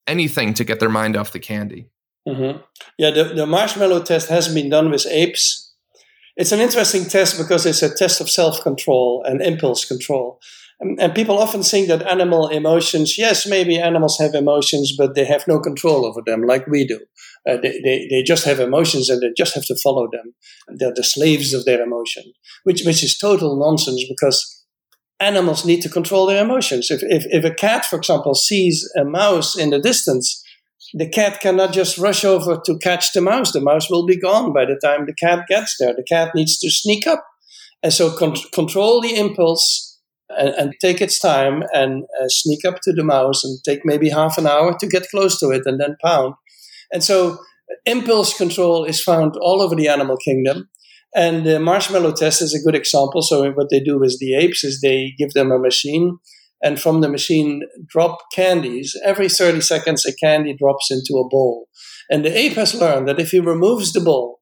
[0.07, 1.87] anything to get their mind off the candy.
[2.27, 2.59] Mm-hmm.
[2.97, 5.73] Yeah, the, the marshmallow test has been done with apes.
[6.35, 10.39] It's an interesting test because it's a test of self control and impulse control.
[10.79, 15.25] And, and, people often think that animal emotions, yes, maybe animals have emotions, but they
[15.25, 16.99] have no control over them like we do.
[17.47, 20.33] Uh, they, they, they just have emotions and they just have to follow them.
[20.67, 22.23] They're the slaves of their emotion,
[22.63, 24.65] which, which is total nonsense because
[25.19, 26.89] animals need to control their emotions.
[26.91, 30.43] If, if, if a cat, for example, sees a mouse in the distance,
[30.93, 33.51] the cat cannot just rush over to catch the mouse.
[33.51, 35.93] The mouse will be gone by the time the cat gets there.
[35.93, 37.23] The cat needs to sneak up.
[37.83, 39.97] And so con- control the impulse
[40.29, 44.09] and, and, take its time and uh, sneak up to the mouse and take maybe
[44.09, 46.35] half an hour to get close to it and then pound.
[46.91, 47.37] And so
[47.85, 50.69] impulse control is found all over the animal kingdom.
[51.15, 53.21] And the marshmallow test is a good example.
[53.21, 56.17] So what they do with the apes is they give them a machine
[56.61, 58.95] and from the machine drop candies.
[59.03, 61.67] Every 30 seconds, a candy drops into a bowl.
[62.09, 64.39] And the ape has learned that if he removes the bowl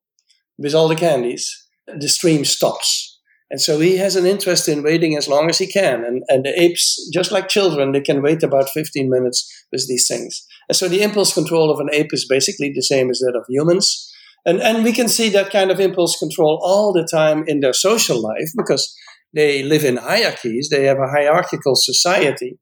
[0.58, 3.07] with all the candies, the stream stops.
[3.50, 6.04] And so he has an interest in waiting as long as he can.
[6.04, 10.08] And, and the apes, just like children, they can wait about 15 minutes with these
[10.08, 10.46] things.
[10.68, 13.46] And so the impulse control of an ape is basically the same as that of
[13.48, 14.14] humans.
[14.46, 17.74] And, and we can see that kind of impulse control all the time in their
[17.74, 18.94] social life because
[19.34, 20.70] they live in hierarchies.
[20.70, 22.60] They have a hierarchical society.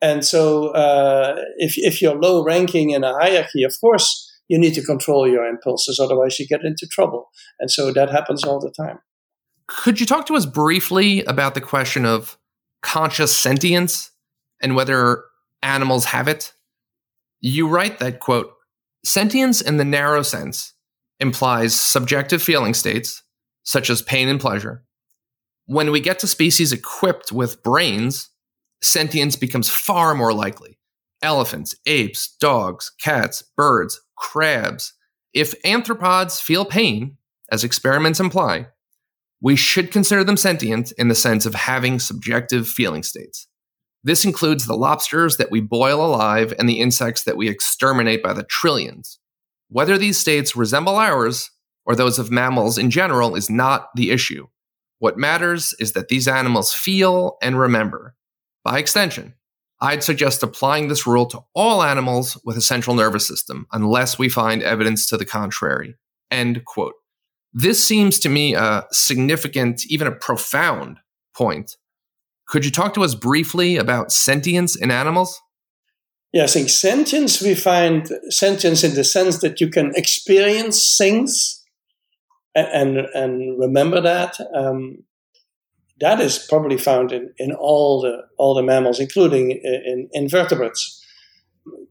[0.00, 4.74] And so, uh, if, if you're low ranking in a hierarchy, of course, you need
[4.74, 7.30] to control your impulses, otherwise, you get into trouble.
[7.58, 8.98] And so, that happens all the time.
[9.66, 12.38] Could you talk to us briefly about the question of
[12.84, 14.10] conscious sentience
[14.62, 15.24] and whether
[15.64, 16.52] animals have it.
[17.40, 18.52] You write that, quote,
[19.04, 20.74] sentience in the narrow sense
[21.18, 23.22] implies subjective feeling states,
[23.64, 24.84] such as pain and pleasure.
[25.66, 28.28] When we get to species equipped with brains,
[28.82, 30.78] sentience becomes far more likely.
[31.22, 34.92] Elephants, apes, dogs, cats, birds, crabs.
[35.32, 37.16] If arthropods feel pain,
[37.50, 38.66] as experiments imply,
[39.44, 43.46] we should consider them sentient in the sense of having subjective feeling states.
[44.02, 48.32] This includes the lobsters that we boil alive and the insects that we exterminate by
[48.32, 49.18] the trillions.
[49.68, 51.50] Whether these states resemble ours
[51.84, 54.46] or those of mammals in general is not the issue.
[54.98, 58.16] What matters is that these animals feel and remember.
[58.64, 59.34] By extension,
[59.78, 64.30] I'd suggest applying this rule to all animals with a central nervous system unless we
[64.30, 65.96] find evidence to the contrary.
[66.30, 66.94] End quote.
[67.54, 70.98] This seems to me a significant, even a profound
[71.36, 71.76] point.
[72.48, 75.40] Could you talk to us briefly about sentience in animals?
[76.32, 81.62] Yeah, I think sentience, we find sentience in the sense that you can experience things
[82.56, 82.66] and,
[82.98, 84.36] and, and remember that.
[84.52, 85.04] Um,
[86.00, 91.00] that is probably found in, in all the all the mammals, including in invertebrates.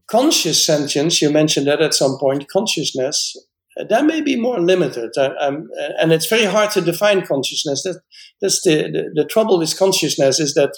[0.06, 3.34] Conscious sentience, you mentioned that at some point, consciousness,
[3.76, 5.10] that may be more limited.
[5.18, 5.68] Um,
[5.98, 7.82] and it's very hard to define consciousness.
[7.82, 8.00] That,
[8.40, 10.74] that's the, the, the trouble with consciousness is that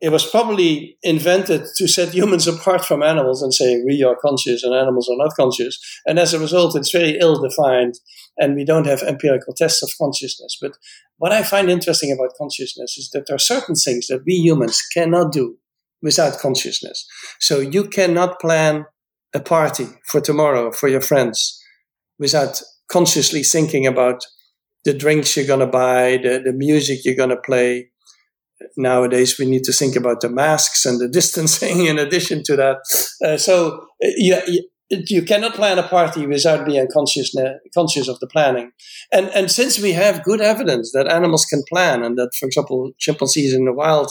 [0.00, 4.62] it was probably invented to set humans apart from animals and say we are conscious
[4.62, 5.78] and animals are not conscious.
[6.06, 7.96] And as a result, it's very ill defined
[8.38, 10.56] and we don't have empirical tests of consciousness.
[10.60, 10.72] But
[11.18, 14.80] what I find interesting about consciousness is that there are certain things that we humans
[14.94, 15.58] cannot do
[16.00, 17.06] without consciousness.
[17.38, 18.86] So you cannot plan
[19.34, 21.59] a party for tomorrow for your friends
[22.20, 22.62] without
[22.92, 24.22] consciously thinking about
[24.84, 27.90] the drinks you're going to buy, the, the music you're going to play,
[28.76, 32.76] nowadays we need to think about the masks and the distancing in addition to that.
[33.24, 34.38] Uh, so uh, you,
[34.90, 37.34] you cannot plan a party without being conscious
[37.74, 38.72] conscious of the planning.
[39.12, 42.92] And and since we have good evidence that animals can plan and that, for example,
[42.98, 44.10] chimpanzees in the wild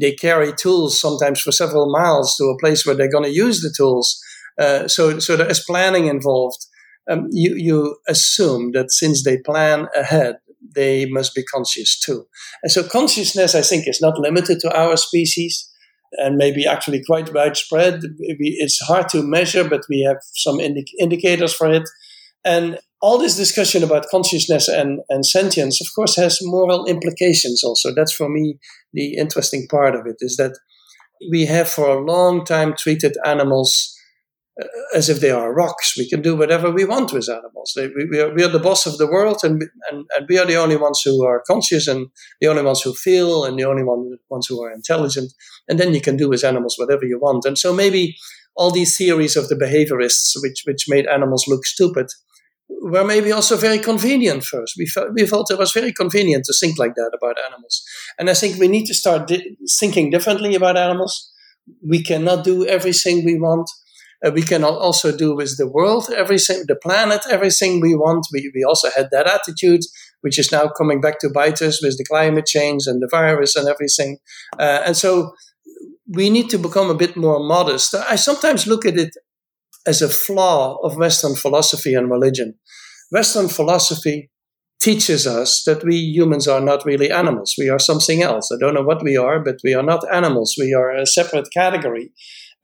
[0.00, 3.60] they carry tools sometimes for several miles to a place where they're going to use
[3.60, 4.18] the tools.
[4.58, 6.66] Uh, so so there is planning involved.
[7.10, 10.36] Um, you you assume that since they plan ahead,
[10.74, 12.26] they must be conscious too.
[12.62, 15.70] And so consciousness, I think, is not limited to our species
[16.12, 18.00] and maybe actually quite widespread.
[18.18, 21.88] It's hard to measure, but we have some indi- indicators for it.
[22.44, 27.94] And all this discussion about consciousness and, and sentience, of course, has moral implications also.
[27.94, 28.58] That's for me
[28.92, 30.56] the interesting part of it is that
[31.30, 33.93] we have for a long time treated animals
[34.94, 35.94] as if they are rocks.
[35.96, 37.72] We can do whatever we want with animals.
[37.74, 40.38] They, we, we, are, we, are, the boss of the world, and, and, and, we
[40.38, 42.06] are the only ones who are conscious, and
[42.40, 45.32] the only ones who feel, and the only one, ones who are intelligent.
[45.68, 47.44] And then you can do with animals whatever you want.
[47.44, 48.16] And so maybe
[48.56, 52.06] all these theories of the behaviorists, which, which made animals look stupid,
[52.68, 54.74] were maybe also very convenient first.
[54.78, 57.82] We felt, we felt it was very convenient to think like that about animals.
[58.18, 61.32] And I think we need to start di- thinking differently about animals.
[61.86, 63.68] We cannot do everything we want
[64.24, 68.26] uh, we can also do with the world everything, the planet, everything we want.
[68.32, 69.82] We, we also had that attitude,
[70.22, 73.56] which is now coming back to bite us with the climate change and the virus
[73.56, 74.18] and everything.
[74.58, 75.32] Uh, and so
[76.06, 77.94] we need to become a bit more modest.
[77.94, 79.14] I sometimes look at it
[79.86, 82.54] as a flaw of Western philosophy and religion.
[83.10, 84.30] Western philosophy
[84.80, 87.54] teaches us that we humans are not really animals.
[87.56, 88.50] We are something else.
[88.52, 90.56] I don't know what we are, but we are not animals.
[90.58, 92.12] We are a separate category.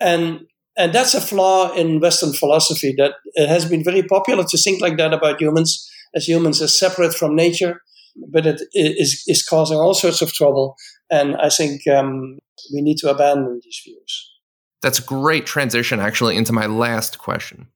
[0.00, 0.40] And
[0.76, 4.80] and that's a flaw in Western philosophy that it has been very popular to think
[4.80, 7.82] like that about humans, as humans as separate from nature,
[8.28, 10.76] but it is, is causing all sorts of trouble.
[11.10, 12.38] And I think um,
[12.72, 14.32] we need to abandon these views.
[14.80, 17.68] That's a great transition, actually, into my last question.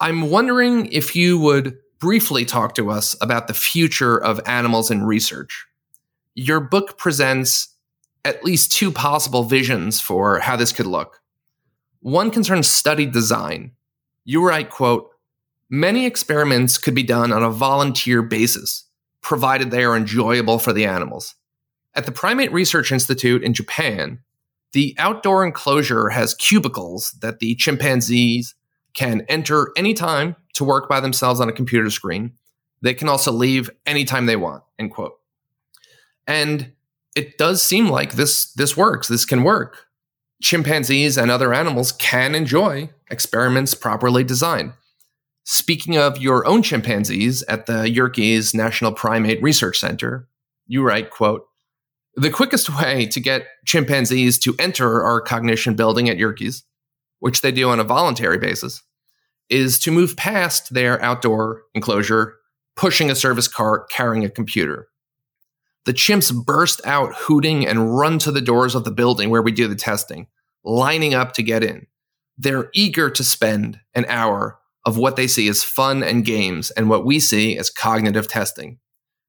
[0.00, 5.02] I'm wondering if you would briefly talk to us about the future of animals in
[5.04, 5.66] research.
[6.34, 7.74] Your book presents
[8.24, 11.20] at least two possible visions for how this could look.
[12.00, 13.72] One concerns study design.
[14.24, 15.10] You write, quote,
[15.68, 18.84] many experiments could be done on a volunteer basis,
[19.20, 21.34] provided they are enjoyable for the animals.
[21.94, 24.20] At the Primate Research Institute in Japan,
[24.72, 28.54] the outdoor enclosure has cubicles that the chimpanzees
[28.94, 32.32] can enter anytime to work by themselves on a computer screen.
[32.82, 35.18] They can also leave anytime they want, end quote.
[36.26, 36.72] And
[37.16, 39.08] it does seem like this this works.
[39.08, 39.87] This can work
[40.40, 44.72] chimpanzees and other animals can enjoy experiments properly designed.
[45.44, 50.28] Speaking of your own chimpanzees at the Yerkes National Primate Research Center,
[50.66, 51.46] you write, quote,
[52.16, 56.64] The quickest way to get chimpanzees to enter our cognition building at Yerkes,
[57.20, 58.82] which they do on a voluntary basis,
[59.48, 62.36] is to move past their outdoor enclosure,
[62.76, 64.88] pushing a service cart carrying a computer.
[65.88, 69.52] The chimps burst out hooting and run to the doors of the building where we
[69.52, 70.26] do the testing,
[70.62, 71.86] lining up to get in.
[72.36, 76.90] They're eager to spend an hour of what they see as fun and games and
[76.90, 78.80] what we see as cognitive testing.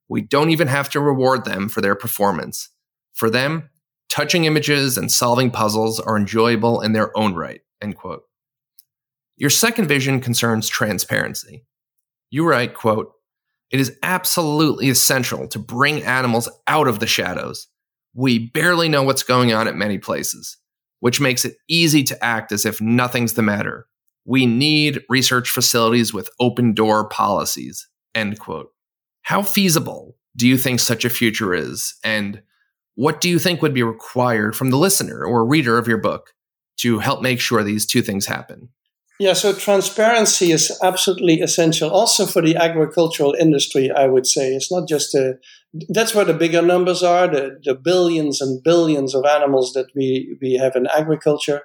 [0.09, 2.67] We don't even have to reward them for their performance.
[3.13, 3.69] For them,
[4.09, 7.61] touching images and solving puzzles are enjoyable in their own right.
[7.81, 8.23] End quote.
[9.37, 11.63] Your second vision concerns transparency.
[12.29, 13.13] You write, quote,
[13.71, 17.67] it is absolutely essential to bring animals out of the shadows.
[18.13, 20.57] We barely know what's going on at many places,
[20.99, 23.87] which makes it easy to act as if nothing's the matter.
[24.25, 27.87] We need research facilities with open door policies.
[28.15, 28.69] End quote.
[29.21, 31.95] How feasible do you think such a future is?
[32.03, 32.41] And
[32.95, 36.33] what do you think would be required from the listener or reader of your book
[36.77, 38.69] to help make sure these two things happen?
[39.19, 44.53] Yeah, so transparency is absolutely essential also for the agricultural industry, I would say.
[44.53, 45.33] It's not just a,
[45.89, 50.37] that's where the bigger numbers are, the, the billions and billions of animals that we,
[50.41, 51.63] we have in agriculture.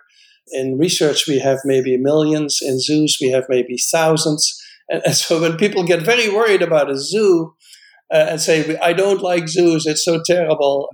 [0.51, 2.59] In research, we have maybe millions.
[2.61, 4.61] In zoos, we have maybe thousands.
[4.87, 7.55] And, and so when people get very worried about a zoo
[8.13, 10.91] uh, and say, I don't like zoos, it's so terrible,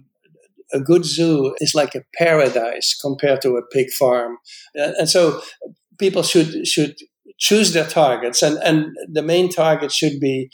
[0.73, 4.39] a good zoo is like a paradise compared to a pig farm.
[4.77, 5.43] And so
[6.01, 6.97] people should should
[7.39, 10.51] choose their targets, and and the main target should be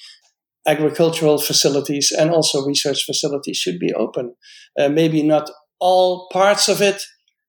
[0.66, 4.34] agricultural facilities and also research facilities should be open.
[4.78, 7.00] Uh, maybe not all parts of it,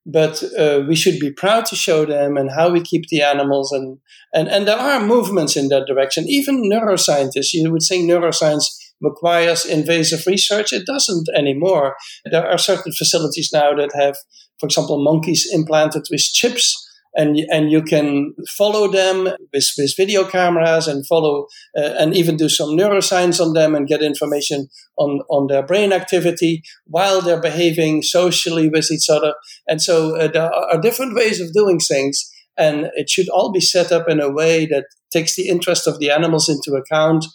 [0.05, 3.71] but uh, we should be proud to show them and how we keep the animals
[3.71, 3.97] and
[4.33, 6.25] and and there are movements in that direction.
[6.27, 8.65] Even neuroscientists, you would think neuroscience
[9.01, 10.73] requires invasive research.
[10.73, 11.95] It doesn't anymore.
[12.31, 14.15] There are certain facilities now that have,
[14.59, 16.86] for example, monkeys implanted with chips
[17.18, 21.47] and and you can follow them with, with video cameras and follow
[21.78, 25.91] uh, and even do some neuroscience on them and get information on on their brain
[25.91, 29.34] activity while they're behaving socially with each other.
[29.68, 33.59] And so uh, there are different ways of doing things and it should all be
[33.59, 37.26] set up in a way that takes the interest of the animals into account.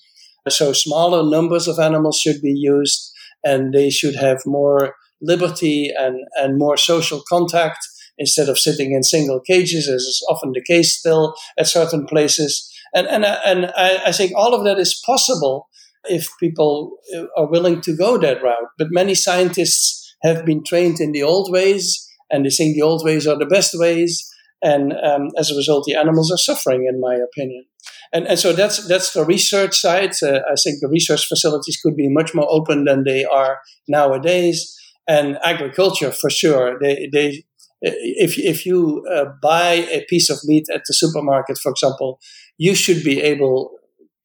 [0.48, 3.12] So smaller numbers of animals should be used
[3.44, 7.78] and they should have more liberty and and more social contact
[8.18, 12.70] instead of sitting in single cages, as is often the case still at certain places.
[12.94, 15.68] And, and, and I, I think all of that is possible
[16.04, 18.68] if people uh, are willing to go that route.
[18.78, 23.04] But many scientists have been trained in the old ways, and they think the old
[23.04, 24.28] ways are the best ways.
[24.62, 27.64] And um, as a result, the animals are suffering, in my opinion.
[28.12, 30.12] And, and so that's that's the research side.
[30.22, 33.58] Uh, I think the research facilities could be much more open than they are
[33.88, 34.78] nowadays.
[35.08, 37.44] And agriculture, for sure, they they
[37.82, 42.20] if if you uh, buy a piece of meat at the supermarket, for example,
[42.58, 43.70] you should be able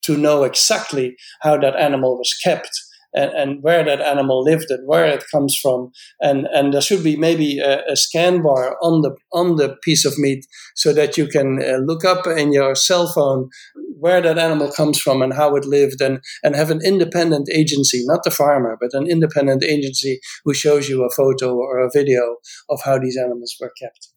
[0.02, 2.70] to know exactly how that animal was kept
[3.14, 5.90] and, and where that animal lived and where it comes from.
[6.20, 10.04] And, and there should be maybe a, a scan bar on the, on the piece
[10.04, 13.48] of meat so that you can uh, look up in your cell phone
[13.98, 18.02] where that animal comes from and how it lived and, and have an independent agency,
[18.04, 22.36] not the farmer, but an independent agency who shows you a photo or a video
[22.68, 24.08] of how these animals were kept.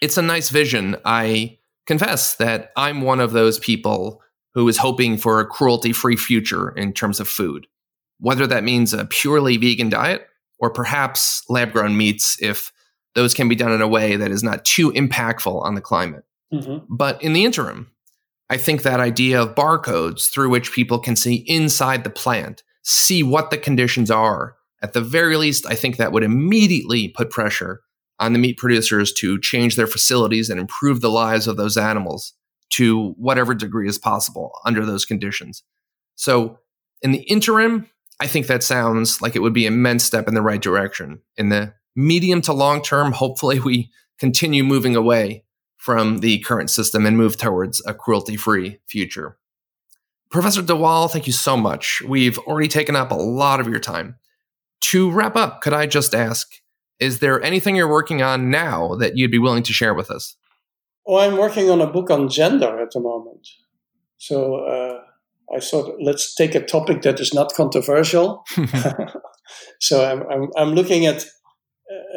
[0.00, 0.96] It's a nice vision.
[1.04, 4.22] I confess that I'm one of those people
[4.54, 7.66] who is hoping for a cruelty free future in terms of food
[8.20, 10.26] whether that means a purely vegan diet
[10.58, 12.72] or perhaps lab grown meats if
[13.14, 16.24] those can be done in a way that is not too impactful on the climate.
[16.52, 16.84] Mm-hmm.
[16.88, 17.90] But in the interim,
[18.50, 23.22] I think that idea of barcodes through which people can see inside the plant, see
[23.22, 27.80] what the conditions are, at the very least, I think that would immediately put pressure
[28.20, 32.32] on the meat producers to change their facilities and improve the lives of those animals
[32.70, 35.62] to whatever degree is possible under those conditions.
[36.16, 36.58] So,
[37.02, 37.88] in the interim,
[38.20, 41.20] I think that sounds like it would be an immense step in the right direction.
[41.36, 45.44] In the medium to long term, hopefully we continue moving away
[45.88, 49.38] from the current system and move towards a cruelty free future.
[50.30, 52.02] Professor de Waal, thank you so much.
[52.06, 54.16] We've already taken up a lot of your time.
[54.80, 56.46] To wrap up, could I just ask,
[57.00, 60.36] is there anything you're working on now that you'd be willing to share with us?
[61.06, 63.48] Well, I'm working on a book on gender at the moment.
[64.18, 65.00] So uh,
[65.56, 68.44] I thought, let's take a topic that is not controversial.
[69.80, 71.24] so I'm, I'm, I'm, looking at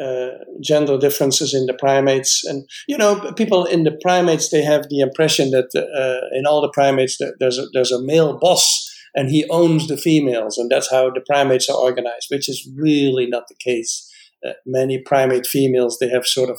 [0.02, 2.44] uh, gender differences in the primates.
[2.44, 6.60] And, you know, people in the primates, they have the impression that uh, in all
[6.60, 10.90] the primates, there's a, there's a male boss and he owns the females, and that's
[10.90, 14.08] how the primates are organized, which is really not the case.
[14.46, 16.58] Uh, many primate females they have sort of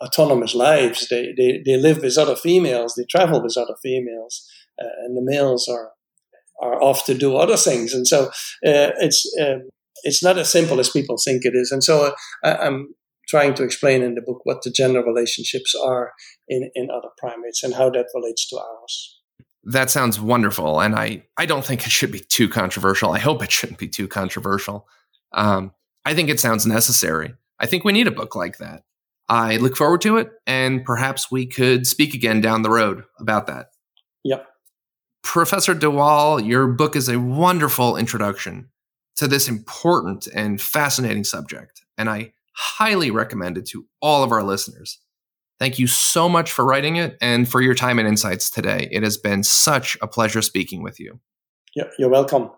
[0.00, 1.08] autonomous lives.
[1.08, 2.94] They, they they live with other females.
[2.94, 4.46] They travel with other females,
[4.80, 5.92] uh, and the males are
[6.62, 7.94] are off to do other things.
[7.94, 9.70] And so uh, it's um,
[10.02, 11.70] it's not as simple as people think it is.
[11.70, 12.94] And so uh, I'm
[13.28, 16.12] trying to explain in the book what the gender relationships are
[16.48, 19.20] in, in other primates and how that relates to ours.
[19.64, 20.80] That sounds wonderful.
[20.80, 23.12] And I, I don't think it should be too controversial.
[23.12, 24.88] I hope it shouldn't be too controversial.
[25.32, 25.72] Um,
[26.04, 27.34] I think it sounds necessary.
[27.58, 28.82] I think we need a book like that.
[29.28, 33.46] I look forward to it, and perhaps we could speak again down the road about
[33.46, 33.66] that.
[34.24, 34.44] Yep.
[35.22, 38.70] Professor de Waal, your book is a wonderful introduction
[39.16, 44.42] to this important and fascinating subject, and I highly recommend it to all of our
[44.42, 44.98] listeners.
[45.58, 48.88] Thank you so much for writing it and for your time and insights today.
[48.90, 51.20] It has been such a pleasure speaking with you.
[51.74, 52.50] Yeah, you're welcome.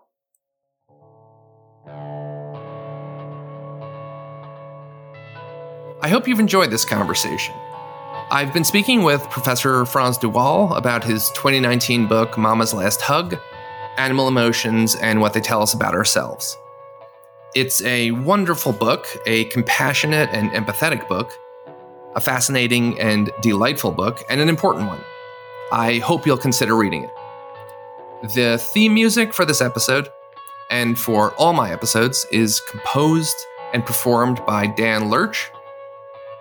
[6.01, 7.53] I hope you've enjoyed this conversation.
[8.31, 13.37] I've been speaking with Professor Frans de Waal about his 2019 book, Mama's Last Hug
[13.97, 16.57] Animal Emotions and What They Tell Us About Ourselves.
[17.55, 21.31] It's a wonderful book, a compassionate and empathetic book,
[22.15, 25.01] a fascinating and delightful book, and an important one.
[25.71, 27.11] I hope you'll consider reading it.
[28.33, 30.09] The theme music for this episode,
[30.71, 33.35] and for all my episodes, is composed
[33.73, 35.51] and performed by Dan Lurch.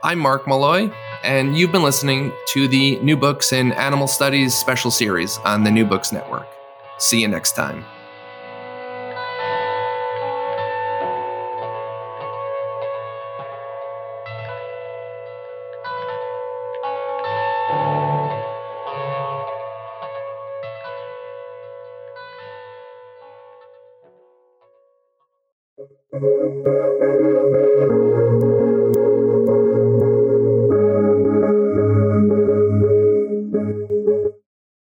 [0.03, 0.91] I'm Mark Malloy,
[1.23, 5.71] and you've been listening to the New Books in Animal Studies special series on the
[5.71, 6.49] New Books Network.
[6.99, 7.85] See you next time.